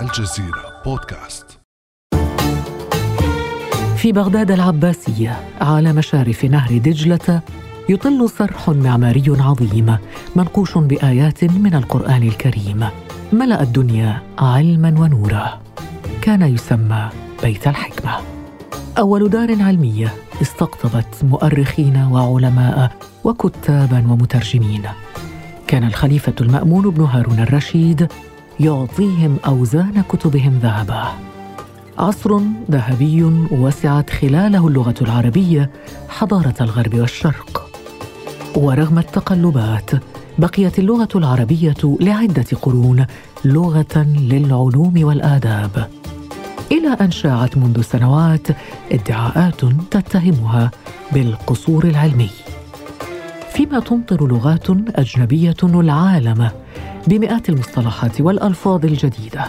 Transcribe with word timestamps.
الجزيرة 0.00 0.82
بودكاست. 0.84 1.58
في 3.96 4.12
بغداد 4.12 4.50
العباسية 4.50 5.40
على 5.60 5.92
مشارف 5.92 6.44
نهر 6.44 6.78
دجلة 6.78 7.42
يطل 7.88 8.28
صرح 8.28 8.68
معماري 8.68 9.24
عظيم 9.28 9.96
منقوش 10.36 10.78
بآيات 10.78 11.44
من 11.44 11.74
القرآن 11.74 12.22
الكريم. 12.22 12.88
ملأ 13.32 13.62
الدنيا 13.62 14.22
علما 14.38 15.00
ونورا. 15.00 15.60
كان 16.22 16.42
يسمى 16.42 17.08
بيت 17.42 17.68
الحكمة. 17.68 18.16
أول 18.98 19.30
دار 19.30 19.62
علمية 19.62 20.14
استقطبت 20.42 21.24
مؤرخين 21.24 21.96
وعلماء 21.96 22.92
وكتابا 23.24 23.98
ومترجمين. 23.98 24.82
كان 25.66 25.84
الخليفة 25.84 26.34
المأمون 26.40 26.90
بن 26.90 27.04
هارون 27.04 27.40
الرشيد 27.40 28.08
يعطيهم 28.60 29.36
أوزان 29.46 30.02
كتبهم 30.08 30.58
ذهبا. 30.62 31.04
عصر 31.98 32.40
ذهبي 32.70 33.22
وسعت 33.50 34.10
خلاله 34.10 34.68
اللغة 34.68 34.94
العربية 35.02 35.70
حضارة 36.08 36.54
الغرب 36.60 36.94
والشرق. 36.94 37.70
ورغم 38.56 38.98
التقلبات 38.98 39.90
بقيت 40.38 40.78
اللغة 40.78 41.08
العربية 41.14 41.96
لعدة 42.00 42.46
قرون 42.62 43.06
لغة 43.44 44.06
للعلوم 44.18 44.94
والآداب. 44.96 45.88
إلى 46.72 46.96
أن 47.00 47.10
شاعت 47.10 47.56
منذ 47.56 47.82
سنوات 47.82 48.46
ادعاءات 48.92 49.60
تتهمها 49.90 50.70
بالقصور 51.12 51.84
العلمي. 51.84 52.30
فيما 53.52 53.80
تمطر 53.80 54.26
لغات 54.26 54.70
أجنبية 54.96 55.56
العالم 55.64 56.50
بمئات 57.06 57.48
المصطلحات 57.48 58.20
والألفاظ 58.20 58.84
الجديدة 58.84 59.44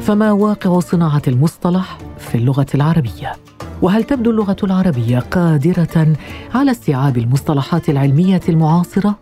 فما 0.00 0.32
واقع 0.32 0.80
صناعة 0.80 1.22
المصطلح 1.28 1.98
في 2.18 2.34
اللغة 2.34 2.66
العربية؟ 2.74 3.32
وهل 3.82 4.04
تبدو 4.04 4.30
اللغة 4.30 4.56
العربية 4.62 5.18
قادرة 5.18 6.16
على 6.54 6.70
استيعاب 6.70 7.18
المصطلحات 7.18 7.88
العلمية 7.88 8.40
المعاصرة؟ 8.48 9.14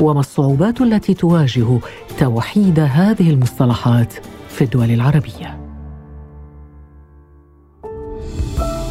وما 0.00 0.20
الصعوبات 0.20 0.80
التي 0.80 1.14
تواجه 1.14 1.78
توحيد 2.18 2.80
هذه 2.80 3.30
المصطلحات 3.30 4.12
في 4.48 4.64
الدول 4.64 4.90
العربية 4.90 5.58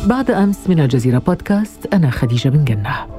بعد 0.06 0.32
أمس 0.32 0.70
من 0.70 0.80
الجزيرة 0.80 1.18
بودكاست 1.18 1.94
أنا 1.94 2.10
خديجة 2.10 2.50
بن 2.50 2.64
جنة 2.64 3.17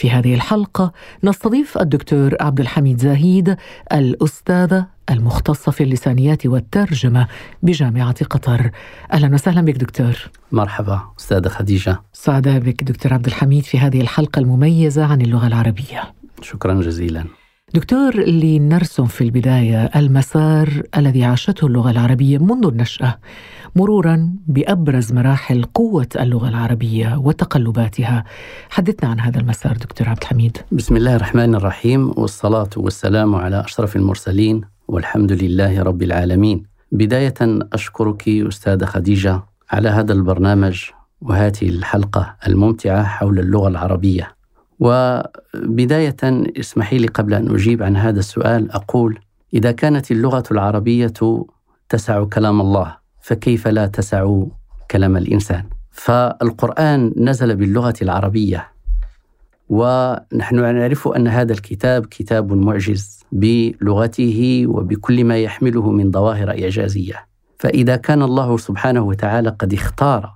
في 0.00 0.10
هذه 0.10 0.34
الحلقة 0.34 0.92
نستضيف 1.24 1.78
الدكتور 1.78 2.36
عبد 2.40 2.60
الحميد 2.60 3.00
زاهيد 3.00 3.56
الأستاذة 3.92 4.86
المختصة 5.10 5.72
في 5.72 5.82
اللسانيات 5.82 6.46
والترجمة 6.46 7.26
بجامعة 7.62 8.24
قطر. 8.24 8.70
أهلا 9.12 9.34
وسهلا 9.34 9.60
بك 9.60 9.76
دكتور. 9.76 10.30
مرحبا 10.52 11.00
أستاذة 11.18 11.48
خديجة. 11.48 12.00
سعداء 12.12 12.58
بك 12.58 12.84
دكتور 12.84 13.14
عبد 13.14 13.26
الحميد 13.26 13.64
في 13.64 13.78
هذه 13.78 14.00
الحلقة 14.00 14.40
المميزة 14.40 15.04
عن 15.04 15.20
اللغة 15.20 15.46
العربية. 15.46 16.12
شكرا 16.42 16.74
جزيلا. 16.74 17.24
دكتور 17.74 18.16
لنرسم 18.16 19.04
في 19.04 19.24
البداية 19.24 19.84
المسار 19.96 20.82
الذي 20.96 21.24
عاشته 21.24 21.66
اللغة 21.66 21.90
العربية 21.90 22.38
منذ 22.38 22.66
النشأة 22.66 23.18
مرورا 23.76 24.32
بأبرز 24.46 25.12
مراحل 25.12 25.64
قوة 25.74 26.08
اللغة 26.20 26.48
العربية 26.48 27.16
وتقلباتها. 27.16 28.24
حدثنا 28.70 29.10
عن 29.10 29.20
هذا 29.20 29.40
المسار 29.40 29.76
دكتور 29.76 30.08
عبد 30.08 30.18
الحميد. 30.22 30.58
بسم 30.72 30.96
الله 30.96 31.16
الرحمن 31.16 31.54
الرحيم 31.54 32.12
والصلاة 32.16 32.70
والسلام 32.76 33.34
على 33.34 33.64
أشرف 33.64 33.96
المرسلين 33.96 34.60
والحمد 34.88 35.32
لله 35.32 35.82
رب 35.82 36.02
العالمين. 36.02 36.62
بداية 36.92 37.34
أشكرك 37.72 38.28
أستاذة 38.28 38.84
خديجة 38.84 39.42
على 39.70 39.88
هذا 39.88 40.12
البرنامج 40.12 40.84
وهذه 41.20 41.68
الحلقة 41.68 42.36
الممتعة 42.46 43.04
حول 43.04 43.38
اللغة 43.38 43.68
العربية. 43.68 44.39
وبداية 44.80 46.16
اسمحي 46.60 46.98
لي 46.98 47.06
قبل 47.06 47.34
أن 47.34 47.54
أجيب 47.54 47.82
عن 47.82 47.96
هذا 47.96 48.18
السؤال 48.18 48.72
أقول 48.72 49.18
إذا 49.54 49.72
كانت 49.72 50.10
اللغة 50.10 50.44
العربية 50.50 51.12
تسع 51.88 52.24
كلام 52.24 52.60
الله 52.60 52.96
فكيف 53.20 53.68
لا 53.68 53.86
تسع 53.86 54.42
كلام 54.90 55.16
الإنسان؟ 55.16 55.64
فالقرآن 55.90 57.12
نزل 57.16 57.56
باللغة 57.56 57.94
العربية 58.02 58.68
ونحن 59.68 60.56
نعرف 60.56 61.08
أن 61.08 61.28
هذا 61.28 61.52
الكتاب 61.52 62.06
كتاب 62.06 62.52
معجز 62.52 63.20
بلغته 63.32 64.64
وبكل 64.66 65.24
ما 65.24 65.38
يحمله 65.38 65.90
من 65.90 66.10
ظواهر 66.10 66.50
إعجازية. 66.50 67.26
فإذا 67.58 67.96
كان 67.96 68.22
الله 68.22 68.56
سبحانه 68.56 69.00
وتعالى 69.00 69.56
قد 69.58 69.72
اختار 69.72 70.32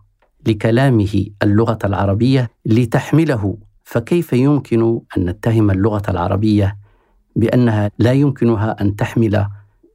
لكلامه 0.47 1.27
اللغة 1.43 1.79
العربية 1.85 2.51
لتحمله 2.67 3.57
فكيف 3.85 4.33
يمكن 4.33 5.01
أن 5.17 5.25
نتهم 5.25 5.71
اللغة 5.71 6.03
العربية 6.09 6.77
بأنها 7.37 7.91
لا 7.99 8.13
يمكنها 8.13 8.77
أن 8.81 8.97
تحمل 8.97 9.47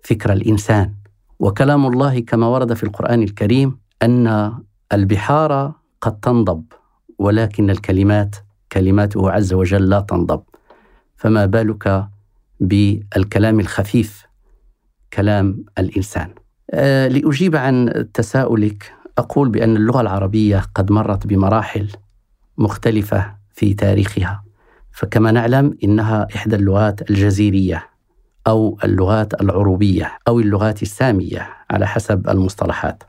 فكر 0.04 0.34
الإنسان؟ 0.34 0.94
وكلام 1.40 1.86
الله 1.86 2.20
كما 2.20 2.48
ورد 2.48 2.74
في 2.74 2.84
القرآن 2.84 3.24
الكريم 3.24 3.78
أن 4.04 4.54
البحار 4.94 5.74
قد 6.02 6.20
تنضب 6.20 6.64
ولكن 7.20 7.70
الكلمات 7.70 8.36
كلماته 8.72 9.32
عز 9.32 9.54
وجل 9.54 9.90
لا 9.90 10.00
تنضب. 10.00 10.42
فما 11.18 11.46
بالك 11.46 12.08
بالكلام 12.60 13.60
الخفيف 13.60 14.26
كلام 15.14 15.66
الإنسان؟ 15.78 16.30
أه 16.72 17.08
لأجيب 17.08 17.56
عن 17.56 18.06
تساؤلك 18.14 18.94
أقول 19.18 19.50
بأن 19.50 19.76
اللغة 19.76 20.02
العربية 20.02 20.64
قد 20.76 20.92
مرت 20.92 21.28
بمراحل 21.28 21.90
مختلفة 22.58 23.39
في 23.60 23.74
تاريخها. 23.74 24.44
فكما 24.92 25.32
نعلم 25.32 25.78
إنها 25.84 26.28
إحدى 26.36 26.56
اللغات 26.56 27.10
الجزيرية 27.10 27.90
أو 28.48 28.78
اللغات 28.84 29.42
العروبية 29.42 30.18
أو 30.28 30.40
اللغات 30.40 30.82
السامية 30.82 31.50
على 31.72 31.88
حسب 31.88 32.30
المصطلحات. 32.30 33.04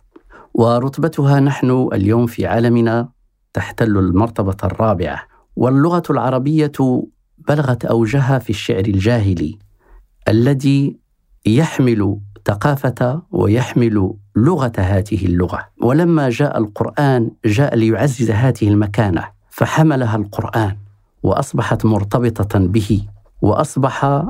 ورتبتها 0.54 1.40
نحن 1.40 1.88
اليوم 1.92 2.26
في 2.26 2.46
عالمنا 2.46 3.08
تحتل 3.52 3.98
المرتبة 3.98 4.56
الرابعة. 4.64 5.22
واللغة 5.56 6.02
العربية 6.10 6.72
بلغت 7.38 7.84
أوجها 7.84 8.38
في 8.38 8.50
الشعر 8.50 8.84
الجاهلي 8.84 9.58
الذي 10.28 10.96
يحمل 11.46 12.18
ثقافة 12.46 13.22
ويحمل 13.30 14.14
لغة 14.36 14.72
هذه 14.78 15.26
اللغة. 15.26 15.68
ولما 15.82 16.28
جاء 16.28 16.58
القرآن 16.58 17.30
جاء 17.44 17.76
ليعزز 17.76 18.30
هذه 18.30 18.68
المكانة. 18.68 19.39
فحملها 19.60 20.16
القرآن 20.16 20.76
وأصبحت 21.22 21.84
مرتبطة 21.84 22.58
به 22.58 23.02
وأصبح 23.42 24.24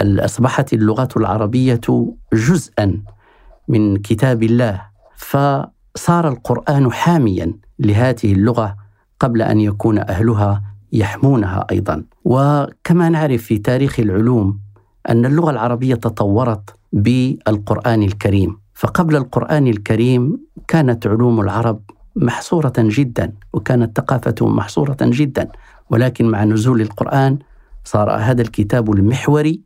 أصبحت 0.00 0.72
اللغة 0.72 1.08
العربية 1.16 1.80
جزءا 2.32 3.02
من 3.68 3.96
كتاب 3.96 4.42
الله. 4.42 4.82
فصار 5.16 6.28
القرآن 6.28 6.92
حاميا 6.92 7.52
لهذه 7.78 8.32
اللغة 8.32 8.76
قبل 9.20 9.42
أن 9.42 9.60
يكون 9.60 9.98
أهلها 9.98 10.62
يحمونها 10.92 11.66
أيضا. 11.70 12.04
وكما 12.24 13.08
نعرف 13.08 13.42
في 13.42 13.58
تاريخ 13.58 14.00
العلوم 14.00 14.58
أن 15.08 15.26
اللغة 15.26 15.50
العربية 15.50 15.94
تطورت 15.94 16.76
بالقرآن 16.92 18.02
الكريم. 18.02 18.58
فقبل 18.74 19.16
القرآن 19.16 19.66
الكريم 19.66 20.38
كانت 20.68 21.06
علوم 21.06 21.40
العرب 21.40 21.80
محصورة 22.16 22.72
جدا 22.78 23.32
وكانت 23.52 23.96
ثقافتهم 23.96 24.56
محصورة 24.56 24.96
جدا. 25.02 25.48
ولكن 25.90 26.24
مع 26.28 26.44
نزول 26.44 26.80
القرآن 26.80 27.38
صار 27.84 28.10
هذا 28.10 28.42
الكتاب 28.42 28.92
المحوري 28.92 29.60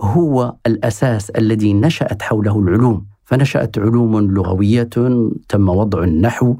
هو 0.00 0.54
الأساس 0.66 1.30
الذي 1.30 1.74
نشأت 1.74 2.22
حوله 2.22 2.58
العلوم. 2.58 3.06
فنشأت 3.24 3.78
علوم 3.78 4.20
لغوية 4.20 4.88
تم 5.48 5.68
وضع 5.68 6.02
النحو 6.04 6.56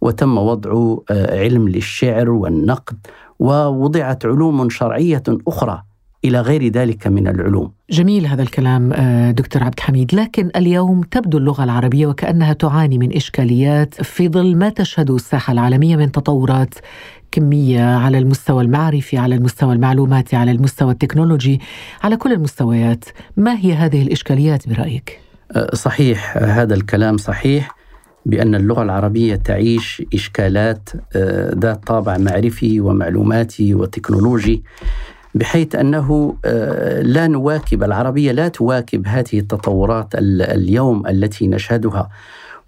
وتم 0.00 0.38
وضع 0.38 0.96
آه، 1.10 1.40
علم 1.40 1.68
للشعر 1.68 2.30
والنقد 2.30 3.06
ووضعت 3.38 4.26
علوم 4.26 4.70
شرعية 4.70 5.22
أخرى. 5.48 5.82
إلى 6.24 6.40
غير 6.40 6.68
ذلك 6.68 7.06
من 7.06 7.28
العلوم. 7.28 7.72
جميل 7.90 8.26
هذا 8.26 8.42
الكلام 8.42 8.92
آه، 8.92 9.30
دكتور 9.30 9.64
عبد 9.64 9.74
الحميد، 9.78 10.14
لكن 10.14 10.50
اليوم 10.56 11.02
تبدو 11.02 11.38
اللغة 11.38 11.64
العربية 11.64 12.06
وكأنها 12.06 12.52
تعاني 12.52 12.98
من 12.98 13.16
إشكاليات 13.16 14.02
في 14.02 14.28
ظل 14.28 14.56
ما 14.56 14.68
تشهده 14.68 15.16
الساحة 15.16 15.52
العالمية 15.52 15.96
من 15.96 16.12
تطورات 16.12 16.74
كمية 17.32 17.96
على 17.96 18.18
المستوى 18.18 18.64
المعرفي، 18.64 19.18
على 19.18 19.34
المستوى 19.34 19.74
المعلوماتي، 19.74 20.36
على 20.36 20.50
المستوى 20.50 20.92
التكنولوجي، 20.92 21.60
على 22.02 22.16
كل 22.16 22.32
المستويات، 22.32 23.04
ما 23.36 23.56
هي 23.58 23.74
هذه 23.74 24.02
الإشكاليات 24.02 24.68
برأيك؟ 24.68 25.20
آه، 25.52 25.74
صحيح 25.74 26.36
هذا 26.36 26.74
الكلام 26.74 27.16
صحيح 27.16 27.76
بأن 28.26 28.54
اللغة 28.54 28.82
العربية 28.82 29.34
تعيش 29.34 30.02
إشكالات 30.14 30.88
آه، 31.16 31.54
ذات 31.58 31.86
طابع 31.86 32.18
معرفي 32.18 32.80
ومعلوماتي 32.80 33.74
وتكنولوجي 33.74 34.62
بحيث 35.34 35.74
أنه 35.74 36.36
آه، 36.44 37.02
لا 37.02 37.26
نواكب 37.26 37.82
العربية 37.82 38.32
لا 38.32 38.48
تواكب 38.48 39.06
هذه 39.06 39.38
التطورات 39.38 40.08
اليوم 40.14 41.06
التي 41.06 41.46
نشهدها. 41.46 42.08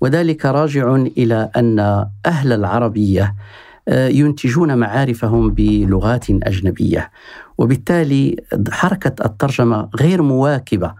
وذلك 0.00 0.46
راجع 0.46 0.94
إلى 0.94 1.50
أن 1.56 1.78
أهل 2.26 2.52
العربية 2.52 3.34
آه، 3.88 4.08
ينتجون 4.08 4.78
معارفهم 4.78 5.50
بلغات 5.50 6.30
أجنبية. 6.30 7.10
وبالتالي 7.58 8.36
حركة 8.70 9.24
الترجمة 9.24 9.88
غير 10.00 10.22
مواكبة. 10.22 10.94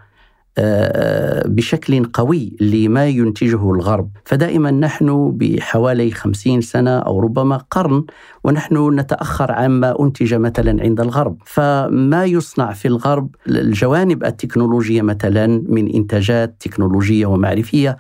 بشكل 1.47 2.05
قوي 2.05 2.57
لما 2.61 3.07
ينتجه 3.07 3.71
الغرب. 3.71 4.11
فدائما 4.25 4.71
نحن 4.71 5.31
بحوالي 5.37 6.11
خمسين 6.11 6.61
سنة 6.61 6.99
أو 6.99 7.21
ربما 7.21 7.57
قرن 7.71 8.05
ونحن 8.45 9.01
نتأخر 9.01 9.53
عما 9.53 10.01
أنتج 10.01 10.35
مثلا 10.35 10.83
عند 10.83 11.01
الغرب. 11.01 11.37
فما 11.47 12.25
يصنع 12.25 12.73
في 12.73 12.89
الغرب 12.89 13.29
الجوانب 13.49 14.25
التكنولوجية 14.25 15.03
مثلا 15.03 15.65
من 15.69 15.95
إنتاجات 15.95 16.57
تكنولوجية 16.61 17.27
ومعرفية؟ 17.27 17.97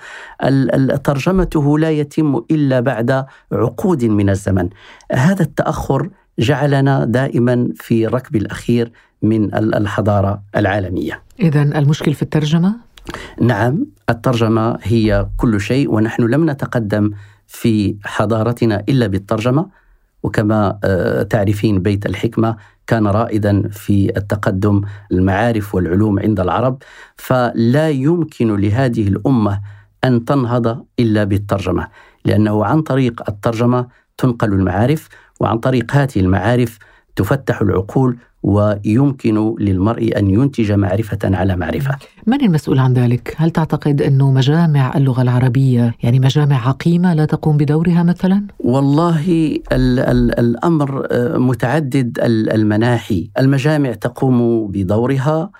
ترجمته 1.04 1.78
لا 1.78 1.90
يتم 1.90 2.42
إلا 2.50 2.80
بعد 2.80 3.24
عقود 3.52 4.04
من 4.04 4.30
الزمن. 4.30 4.68
هذا 5.12 5.42
التأخر 5.42 6.08
جعلنا 6.38 7.04
دائما 7.04 7.68
في 7.74 8.06
الركب 8.06 8.36
الأخير 8.36 8.92
من 9.22 9.54
الحضارة 9.54 10.42
العالمية. 10.56 11.22
إذا 11.40 11.62
المشكل 11.62 12.14
في 12.14 12.22
الترجمة؟ 12.22 12.76
نعم 13.40 13.86
الترجمة 14.10 14.78
هي 14.82 15.26
كل 15.36 15.60
شيء 15.60 15.90
ونحن 15.94 16.22
لم 16.22 16.50
نتقدم 16.50 17.10
في 17.46 17.96
حضارتنا 18.04 18.84
إلا 18.88 19.06
بالترجمة. 19.06 19.66
وكما 20.22 20.78
آه، 20.84 21.22
تعرفين 21.22 21.82
بيت 21.82 22.06
الحكمة 22.06 22.56
كان 22.86 23.06
رائدا 23.06 23.68
في 23.68 24.12
التقدم 24.16 24.80
المعارف 25.12 25.74
والعلوم 25.74 26.18
عند 26.20 26.40
العرب. 26.40 26.82
فلا 27.16 27.90
يمكن 27.90 28.56
لهذه 28.56 29.08
الأمة 29.08 29.60
أن 30.04 30.24
تنهض 30.24 30.84
إلا 30.98 31.24
بالترجمة 31.24 31.88
لأنه 32.24 32.64
عن 32.64 32.82
طريق 32.82 33.30
الترجمة 33.30 33.86
تنقل 34.18 34.52
المعارف 34.52 35.08
وعن 35.40 35.58
طريق 35.58 35.92
هذه 35.92 36.16
المعارف 36.16 36.78
تفتح 37.16 37.60
العقول 37.60 38.18
ويمكن 38.42 39.54
للمرء 39.60 40.18
أن 40.18 40.30
ينتج 40.30 40.72
معرفة 40.72 41.18
على 41.24 41.56
معرفة. 41.56 41.96
من 42.26 42.40
المسؤول 42.40 42.78
عن 42.78 42.92
ذلك؟ 42.92 43.34
هل 43.36 43.50
تعتقد 43.50 44.02
انه 44.02 44.30
مجامع 44.30 44.96
اللغة 44.96 45.22
العربية 45.22 45.94
يعني 46.02 46.20
مجامع 46.20 46.68
عقيمة 46.68 47.14
لا 47.14 47.24
تقوم 47.24 47.56
بدورها 47.56 48.02
مثلا؟ 48.02 48.46
والله 48.58 49.20
ال 49.72 49.98
ال 50.00 50.38
الأمر 50.38 51.06
آه، 51.10 51.38
متعدد 51.38 52.18
المناحي، 52.22 53.30
المجامع 53.38 53.92
تقوم 53.92 54.66
بدورها 54.66 55.50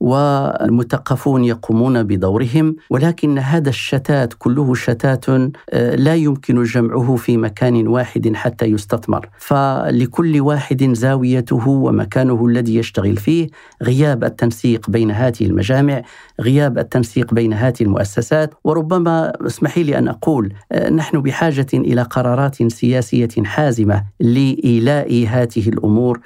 والمثقفون 0.00 1.44
يقومون 1.44 2.02
بدورهم 2.02 2.76
ولكن 2.90 3.38
هذا 3.38 3.68
الشتات 3.68 4.34
كله 4.38 4.74
شتات 4.74 5.28
آه، 5.28 5.94
لا 5.94 6.14
يمكن 6.14 6.62
جمعه 6.62 7.16
في 7.16 7.36
مكان 7.36 7.88
واحد 7.88 8.32
حتى 8.34 8.66
يستثمر. 8.66 9.28
فلكل 9.38 10.40
واحد 10.40 10.92
زاويته 10.92 11.68
ومكانه 11.68 12.46
الذي 12.46 12.76
يشتغل 12.76 13.16
فيه 13.16 13.48
غياب 13.82 14.24
التنسيق 14.24 14.90
بين 14.90 15.10
هذه 15.10 15.42
المجامع 15.46 16.02
غياب 16.40 16.78
التنسيق 16.78 17.34
بين 17.34 17.52
هذه 17.52 17.80
المؤسسات. 17.80 18.54
وربما 18.64 19.32
اسمحي 19.46 19.82
لي 19.82 19.98
أن 19.98 20.08
أقول 20.08 20.52
آه، 20.72 20.90
نحن 20.90 21.22
بحاجة 21.22 21.66
إلى 21.74 22.02
قرارات 22.02 22.72
سياسية 22.72 23.28
حازمة 23.44 24.04
لإيلاء 24.20 25.26
هذه 25.28 25.68
الأمور 25.68 26.20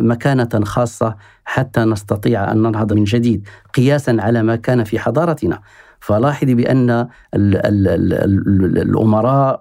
مكانة 0.00 0.64
خاصة 0.64 1.16
حتى 1.44 1.80
نستطيع 1.80 2.52
أن 2.52 2.62
ننهض 2.62 2.92
من 2.92 3.04
جديد 3.04 3.48
قياسا 3.74 4.16
على 4.20 4.42
ما 4.42 4.56
كان 4.56 4.84
في 4.84 4.98
حضارتنا. 4.98 5.60
فلاحظي 6.00 6.54
بأن 6.54 7.08
الأمراء 8.84 9.60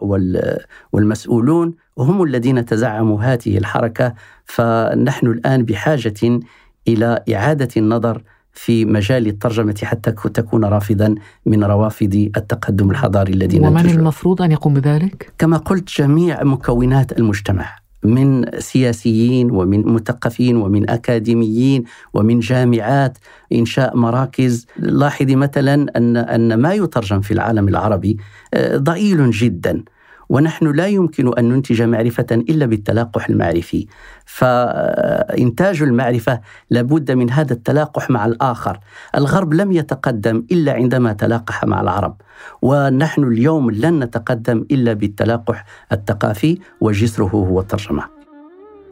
والمسؤولون 0.94 1.74
هم 1.98 2.24
الذين 2.24 2.66
تزعموا 2.66 3.24
هذه 3.24 3.58
الحركة 3.58 4.14
فنحن 4.46 5.28
الآن 5.28 5.64
بحاجة 5.66 6.40
إلى 6.88 7.24
إعادة 7.34 7.68
النظر 7.78 8.24
في 8.54 8.86
مجال 8.86 9.28
الترجمة 9.28 9.76
حتى 9.84 10.12
تكون 10.12 10.66
رافضا 10.66 11.16
من 11.46 11.64
روافد 11.64 12.32
التقدم 12.38 12.92
الحضاري 12.92 13.34
الذي 13.34 13.60
ومن 13.60 13.90
المفروض 13.90 14.42
أن 14.42 14.52
يقوم 14.52 14.74
بذلك؟ 14.74 15.34
كما 15.38 15.58
قلت 15.58 15.98
جميع 16.02 16.44
مكونات 16.44 17.20
المجتمع. 17.20 17.87
من 18.04 18.60
سياسيين 18.60 19.52
ومن 19.52 19.86
مثقفين 19.86 20.56
ومن 20.58 20.90
أكاديميين 20.90 21.84
ومن 22.14 22.40
جامعات 22.40 23.18
إنشاء 23.54 23.98
مراكز. 23.98 24.66
لاحظي 24.78 25.36
مثلا 25.36 25.86
ان 25.98 26.18
أن 26.18 26.54
ما 26.54 26.74
يترجم 26.74 27.22
في 27.22 27.32
العالم 27.34 27.68
العربي 27.68 28.18
آه، 28.54 28.78
ضئيل 28.78 29.32
جدا. 29.32 29.84
ونحن 30.30 30.72
لا 30.72 30.88
يمكن 30.88 31.38
أن 31.38 31.50
ننتج 31.50 31.82
معرفة 31.82 32.28
إلا 32.32 32.66
بالتلاقح 32.66 33.30
المعرفي. 33.30 33.88
فإنتاج 34.26 35.82
المعرفة 35.82 36.42
لابد 36.70 37.12
من 37.12 37.32
هذا 37.32 37.54
التلاقح 37.54 38.10
مع 38.10 38.26
الآخر. 38.26 38.80
الغرب 39.16 39.54
لم 39.54 39.72
يتقدم 39.72 40.44
إلا 40.52 40.74
عندما 40.74 41.14
تلاقح 41.14 41.66
مع 41.66 41.82
العرب. 41.82 42.16
ونحن 42.62 43.24
اليوم 43.24 43.72
لن 43.72 44.00
نتقدم 44.00 44.66
إلا 44.72 44.94
بالتلاقح 44.94 45.66
الثقافي 45.92 46.60
وجسره 46.82 47.28
هو 47.28 47.60
الترجمة. 47.60 48.17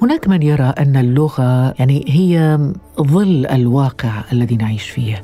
هناك 0.02 0.28
من 0.28 0.42
يرى 0.44 0.64
أن 0.64 0.98
اللغة 0.98 1.74
يعني 1.80 2.06
هي 2.08 2.60
ظل 3.02 3.46
الواقع 3.46 4.24
الذي 4.32 4.56
نعيش 4.56 4.90
فيه. 4.90 5.24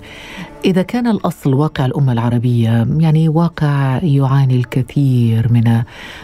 إذا 0.65 0.81
كان 0.81 1.07
الأصل 1.07 1.53
واقع 1.53 1.85
الأمة 1.85 2.13
العربية 2.13 2.87
يعني 2.97 3.29
واقع 3.29 3.99
يعاني 4.03 4.55
الكثير 4.55 5.53
من 5.53 5.81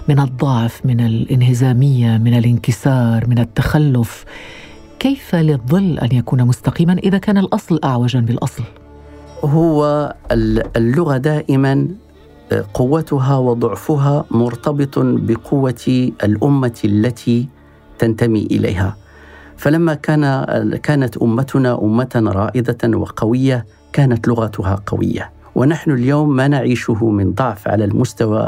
من 0.10 0.20
الضعف 0.20 0.86
من 0.86 1.00
الانهزامية 1.00 2.18
من 2.18 2.38
الانكسار 2.38 3.28
من 3.28 3.40
التخلف. 3.40 4.26
كيف 5.00 5.36
للظل 5.36 6.00
أن 6.00 6.10
يكون 6.12 6.44
مستقيما 6.44 6.94
إذا 6.94 7.18
كان 7.18 7.38
الأصل 7.38 7.80
اعوجا 7.84 8.20
بالأصل؟ 8.20 8.64
هو 9.44 10.14
اللغة 10.76 11.18
دائما 11.18 11.88
قوتها 12.74 13.38
وضعفها 13.38 14.26
مرتبط 14.32 15.00
بقوة 15.00 16.12
الأمة 16.24 16.80
التي 16.86 17.48
تنتمي 18.00 18.48
إليها. 18.52 18.98
فلما 19.58 19.94
كان 19.94 20.22
كانت 20.84 21.18
أمتنا 21.18 21.82
أمة 21.82 22.24
رائدة 22.36 22.98
وقوية 22.98 23.66
كانت 23.94 24.28
لغتها 24.28 24.84
قوية. 24.86 25.32
ونحن 25.56 25.92
اليوم 25.92 26.36
ما 26.36 26.48
نعيشه 26.48 27.10
من 27.10 27.34
ضعف 27.34 27.68
على 27.68 27.86
المستوى 27.86 28.48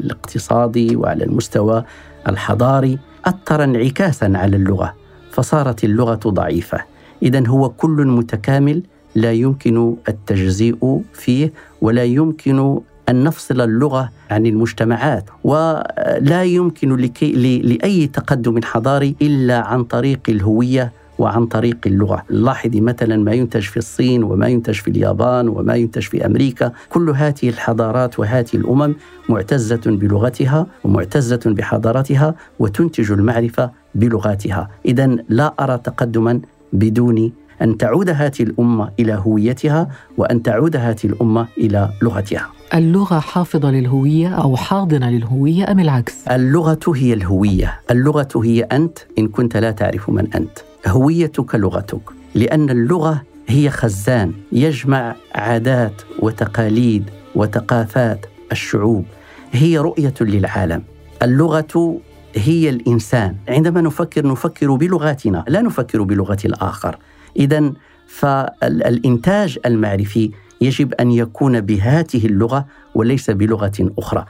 الاقتصادي 0.00 0.96
وعلى 0.96 1.24
المستوى 1.24 1.84
الحضاري 2.28 2.98
أثر 3.24 3.64
انعكاسا 3.64 4.32
على 4.34 4.56
اللغة 4.56 4.94
فصارت 5.30 5.84
اللغة 5.84 6.20
ضعيفة. 6.26 6.80
اذا 7.22 7.48
هو 7.48 7.68
كل 7.68 8.06
متكامل 8.06 8.82
لا 9.14 9.32
يمكن 9.32 9.96
التجزيء 10.08 11.02
فيه 11.12 11.52
ولا 11.80 12.04
يمكن 12.04 12.80
أن 13.10 13.24
نفصل 13.24 13.60
اللغة 13.60 14.10
عن 14.30 14.46
المجتمعات 14.46 15.30
ولا 15.44 16.42
يمكن 16.44 16.96
لكي 16.96 17.32
لأي 17.62 18.06
تقدم 18.06 18.62
حضاري 18.64 19.16
إلا 19.22 19.58
عن 19.66 19.84
طريق 19.84 20.20
الهوية 20.28 20.92
وعن 21.18 21.46
طريق 21.46 21.78
اللغة. 21.86 22.24
لاحظي 22.28 22.80
مثلا 22.80 23.16
ما 23.16 23.32
ينتج 23.32 23.62
في 23.62 23.76
الصين 23.76 24.24
وما 24.24 24.48
ينتج 24.48 24.74
في 24.74 24.88
اليابان 24.88 25.48
وما 25.48 25.74
ينتج 25.74 26.02
في 26.02 26.26
أمريكا 26.26 26.72
كل 26.88 27.10
هذه 27.10 27.48
الحضارات 27.48 28.18
وهذه 28.18 28.54
الأمم 28.54 28.94
معتزة 29.28 29.80
بلغتها 29.86 30.66
ومعتزة 30.84 31.40
بحضارتها 31.46 32.34
وتنتج 32.58 33.12
المعرفة 33.12 33.70
بلغاتها. 33.94 34.68
إذا 34.86 35.06
لا 35.28 35.54
أرى 35.60 35.78
تقدما 35.78 36.40
بدون 36.72 37.32
أن 37.62 37.76
تعود 37.76 38.10
هذه 38.10 38.40
الأمة 38.40 38.90
إلى 39.00 39.22
هويتها 39.26 39.88
وأن 40.18 40.42
تعود 40.42 40.76
هذه 40.76 41.04
الأمة 41.04 41.46
إلى 41.58 41.88
لغتها. 42.02 42.59
اللغة 42.74 43.18
حافظة 43.18 43.70
للهوية 43.70 44.28
أو 44.28 44.56
حاضنة 44.56 45.10
للهوية 45.10 45.70
أم 45.70 45.80
العكس؟ 45.80 46.28
اللغة 46.28 46.80
هي 46.94 47.12
الهوية. 47.12 47.80
اللغة 47.90 48.28
هي 48.44 48.62
أنت. 48.62 48.98
إن 49.18 49.28
كنت 49.28 49.56
لا 49.56 49.70
تعرف 49.70 50.10
من 50.10 50.32
أنت. 50.34 50.58
هويتك 50.86 51.54
لغتك. 51.54 52.00
لأن 52.34 52.70
اللغة 52.70 53.22
هي 53.48 53.70
خزان 53.70 54.32
يجمع 54.52 55.16
عادات 55.34 56.02
وتقاليد 56.18 57.10
وثقافات 57.34 58.26
الشعوب. 58.52 59.04
هي 59.52 59.78
رؤية 59.78 60.14
للعالم. 60.20 60.82
اللغة 61.22 62.00
هي 62.34 62.68
الإنسان. 62.70 63.36
عندما 63.48 63.80
نفكر 63.80 64.26
نفكر 64.26 64.74
بلغاتنا. 64.74 65.44
لا 65.48 65.62
نفكر 65.62 66.02
بلغة 66.02 66.38
الآخر. 66.44 66.98
إذا 67.36 67.72
فالإنتاج 68.06 69.58
المعرفي 69.66 70.30
يجب 70.60 70.94
أن 70.94 71.10
يكون 71.10 71.60
بهذه 71.60 72.26
اللغة 72.26 72.66
وليس 72.94 73.30
بلغة 73.30 73.92
أخرى. 73.98 74.26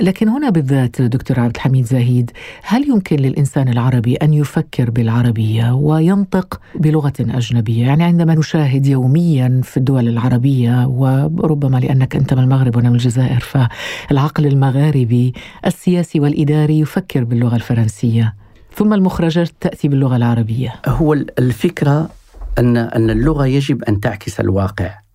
لكن 0.00 0.28
هنا 0.28 0.50
بالذات 0.50 1.02
دكتور 1.02 1.40
عبد 1.40 1.54
الحميد 1.54 1.84
زاهيد 1.84 2.30
هل 2.62 2.88
يمكن 2.88 3.16
للإنسان 3.16 3.68
العربي 3.68 4.16
أن 4.16 4.34
يفكر 4.34 4.90
بالعربية 4.90 5.74
وينطق 5.74 6.60
بلغة 6.74 7.12
أجنبية؟ 7.20 7.86
يعني 7.86 8.04
عندما 8.04 8.34
نشاهد 8.34 8.86
يوميا 8.86 9.60
في 9.64 9.76
الدول 9.76 10.08
العربية 10.08 10.86
وربما 10.86 11.78
لأنك 11.78 12.16
أنت 12.16 12.34
من 12.34 12.42
المغرب 12.42 12.76
وأنا 12.76 12.88
من 12.88 12.94
الجزائر 12.94 13.40
فالعقل 13.40 14.46
المغاربي 14.46 15.32
السياسي 15.66 16.20
والإداري 16.20 16.78
يفكر 16.78 17.24
باللغة 17.24 17.56
الفرنسية. 17.56 18.34
ثم 18.74 18.92
المخرجات 18.92 19.50
تأتي 19.60 19.88
باللغة 19.88 20.16
العربية. 20.16 20.74
هو 20.86 21.12
الفكرة 21.12 22.10
أن 22.58 22.76
أن 22.76 23.10
اللغة 23.10 23.46
يجب 23.46 23.84
أن 23.84 24.00
تعكس 24.00 24.40
الواقع. 24.40 25.07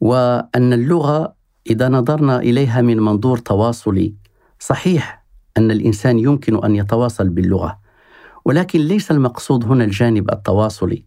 وأن 0.00 0.72
اللغة 0.72 1.34
إذا 1.70 1.88
نظرنا 1.88 2.38
إليها 2.38 2.80
من 2.82 3.00
منظور 3.00 3.38
تواصلي. 3.38 4.14
صحيح 4.58 5.24
أن 5.56 5.70
الإنسان 5.70 6.18
يمكن 6.18 6.64
أن 6.64 6.76
يتواصل 6.76 7.28
باللغة 7.28 7.78
ولكن 8.44 8.80
ليس 8.80 9.10
المقصود 9.10 9.64
هنا 9.64 9.84
الجانب 9.84 10.30
التواصلي 10.30 11.04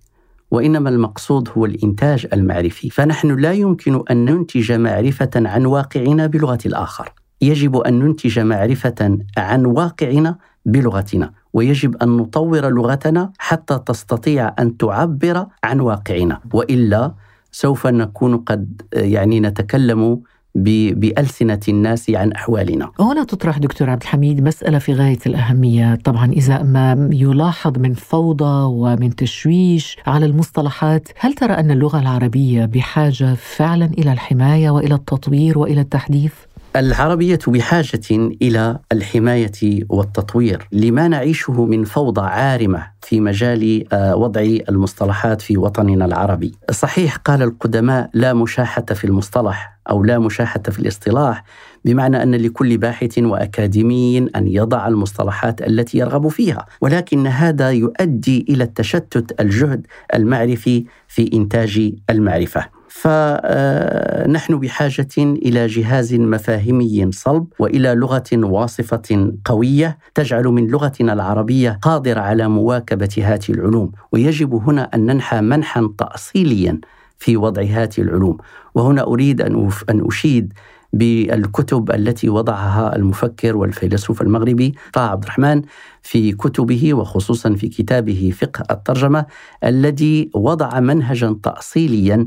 وإنما 0.51 0.89
المقصود 0.89 1.50
هو 1.58 1.65
الإنتاج 1.65 2.27
المعرفي. 2.34 2.89
فنحن 2.89 3.36
لا 3.39 3.51
يمكن 3.51 4.03
أن 4.12 4.25
ننتج 4.25 4.72
معرفة 4.72 5.29
عن 5.36 5.65
واقعنا 5.65 6.27
بلغة 6.27 6.58
الآخر. 6.65 7.13
يجب 7.41 7.77
أن 7.77 8.00
ننتج 8.00 8.39
معرفة 8.39 9.17
عن 9.38 9.65
واقعنا 9.65 10.38
بلغتنا 10.65 11.34
ويجب 11.53 11.96
أن 11.98 12.10
نطور 12.17 12.70
لغتنا 12.70 13.32
حتى 13.38 13.79
تستطيع 13.86 14.56
أن 14.60 14.77
تعبر 14.77 15.46
عن 15.63 15.79
واقعنا. 15.79 16.39
وإلا 16.53 17.13
سوف 17.51 17.88
نكون 17.88 18.38
قد 18.38 18.82
يعني 18.94 19.39
نتكلم 19.39 20.22
بألسنة 20.56 21.60
الناس 21.68 22.10
عن 22.10 22.32
أحوالنا 22.32 22.92
هنا 23.00 23.24
تطرح 23.24 23.58
دكتور 23.58 23.89
عبد 23.89 24.01
الحميد 24.01 24.44
مسألة 24.44 24.80
في 24.80 24.94
غاية 24.94 25.20
الأهمية 25.25 25.96
طبعا 25.96 26.32
إذا 26.32 26.63
ما 26.63 27.10
يلاحظ 27.13 27.80
من 27.80 27.94
فوضى 27.94 28.66
ومن 28.66 29.16
تشويش 29.16 29.98
على 30.08 30.25
المصطلحات 30.25 31.08
هل 31.20 31.34
ترى 31.34 31.54
أن 31.54 31.72
اللغة 31.72 32.00
العربية 32.00 32.66
بحاجة 32.66 33.34
فعلا 33.34 33.86
إلى 33.86 34.13
الحماية 34.13 34.70
وإلى 34.70 34.96
التطوير 34.96 35.58
وإلى 35.58 35.82
التحديث؟ 35.82 36.34
العربية 36.75 37.39
بحاجة 37.47 38.01
إلى 38.41 38.79
الحماية 38.91 39.86
والتطوير 39.89 40.67
لما 40.71 41.07
نعيشه 41.07 41.65
من 41.65 41.83
فوضى 41.83 42.21
عارمة 42.21 42.88
في 43.01 43.19
مجال 43.19 43.93
آه، 43.93 44.15
وضع 44.15 44.41
المصطلحات 44.41 45.41
في 45.41 45.57
وطننا 45.57 46.05
العربي. 46.05 46.51
صحيح 46.71 47.15
قال 47.15 47.41
القدماء 47.41 48.09
لا 48.13 48.33
مشاحة 48.33 48.86
في 48.86 49.03
المصطلح 49.03 49.77
أو 49.89 50.03
لا 50.03 50.19
مشاحة 50.19 50.59
في 50.59 50.79
الاصطلاح 50.79 51.43
بمعنى 51.86 52.24
أن 52.24 52.36
لكل 52.36 52.77
باحث 52.77 53.17
وأكاديمي 53.17 54.17
أن 54.17 54.47
يضع 54.47 54.88
المصطلحات 54.88 55.62
التي 55.62 55.97
يرغب 55.97 56.27
فيها 56.27 56.65
ولكن 56.81 57.27
هذا 57.27 57.71
يؤدي 57.71 58.45
إلى 58.50 58.63
التشتت 58.63 59.41
الجهد 59.41 59.88
المعرفي 60.13 60.86
في 61.07 61.29
إنتاج 61.33 61.93
المعرفة 62.09 62.76
فنحن 62.89 64.60
بحاجة 64.60 65.08
إلى 65.17 65.67
جهاز 65.67 66.13
مفاهيمي 66.13 67.12
صلب 67.12 67.48
وإلى 67.60 67.96
لغة 67.96 68.24
واصفة 68.34 69.34
قوية 69.46 69.98
تجعل 70.15 70.44
من 70.44 70.67
لغتنا 70.67 71.13
العربية 71.13 71.79
قادرة 71.82 72.20
على 72.20 72.48
مواكبة 72.48 73.15
هذه 73.17 73.50
العلوم. 73.50 73.91
ويجب 74.12 74.53
هنا 74.53 74.84
أن 74.94 75.06
ننحى 75.06 75.41
منحا 75.41 75.89
تاصيليا 75.98 76.79
في 77.17 77.38
وضع 77.38 77.62
هذه 77.62 77.89
العلوم. 77.98 78.38
وهنا 78.75 79.03
أريد 79.03 79.41
أن 79.41 79.70
أن 79.89 80.08
أشيد 80.08 80.53
بالكتب 80.94 81.91
التي 81.91 82.29
وضعها 82.29 82.96
المفكر 82.96 83.58
والفيلسوف 83.58 84.22
المغربي 84.22 84.75
طه 84.94 85.01
عبد 85.01 85.24
الرحمن 85.24 85.62
في 86.01 86.32
كتبه 86.32 86.94
وخصوصا 86.94 87.53
في 87.53 87.67
كتابه 87.67 88.34
فقه 88.41 88.63
الترجمة 88.72 89.25
الذي 89.63 90.29
وضع 90.34 90.79
منهجا 90.79 91.39
تاصيليا 91.44 92.25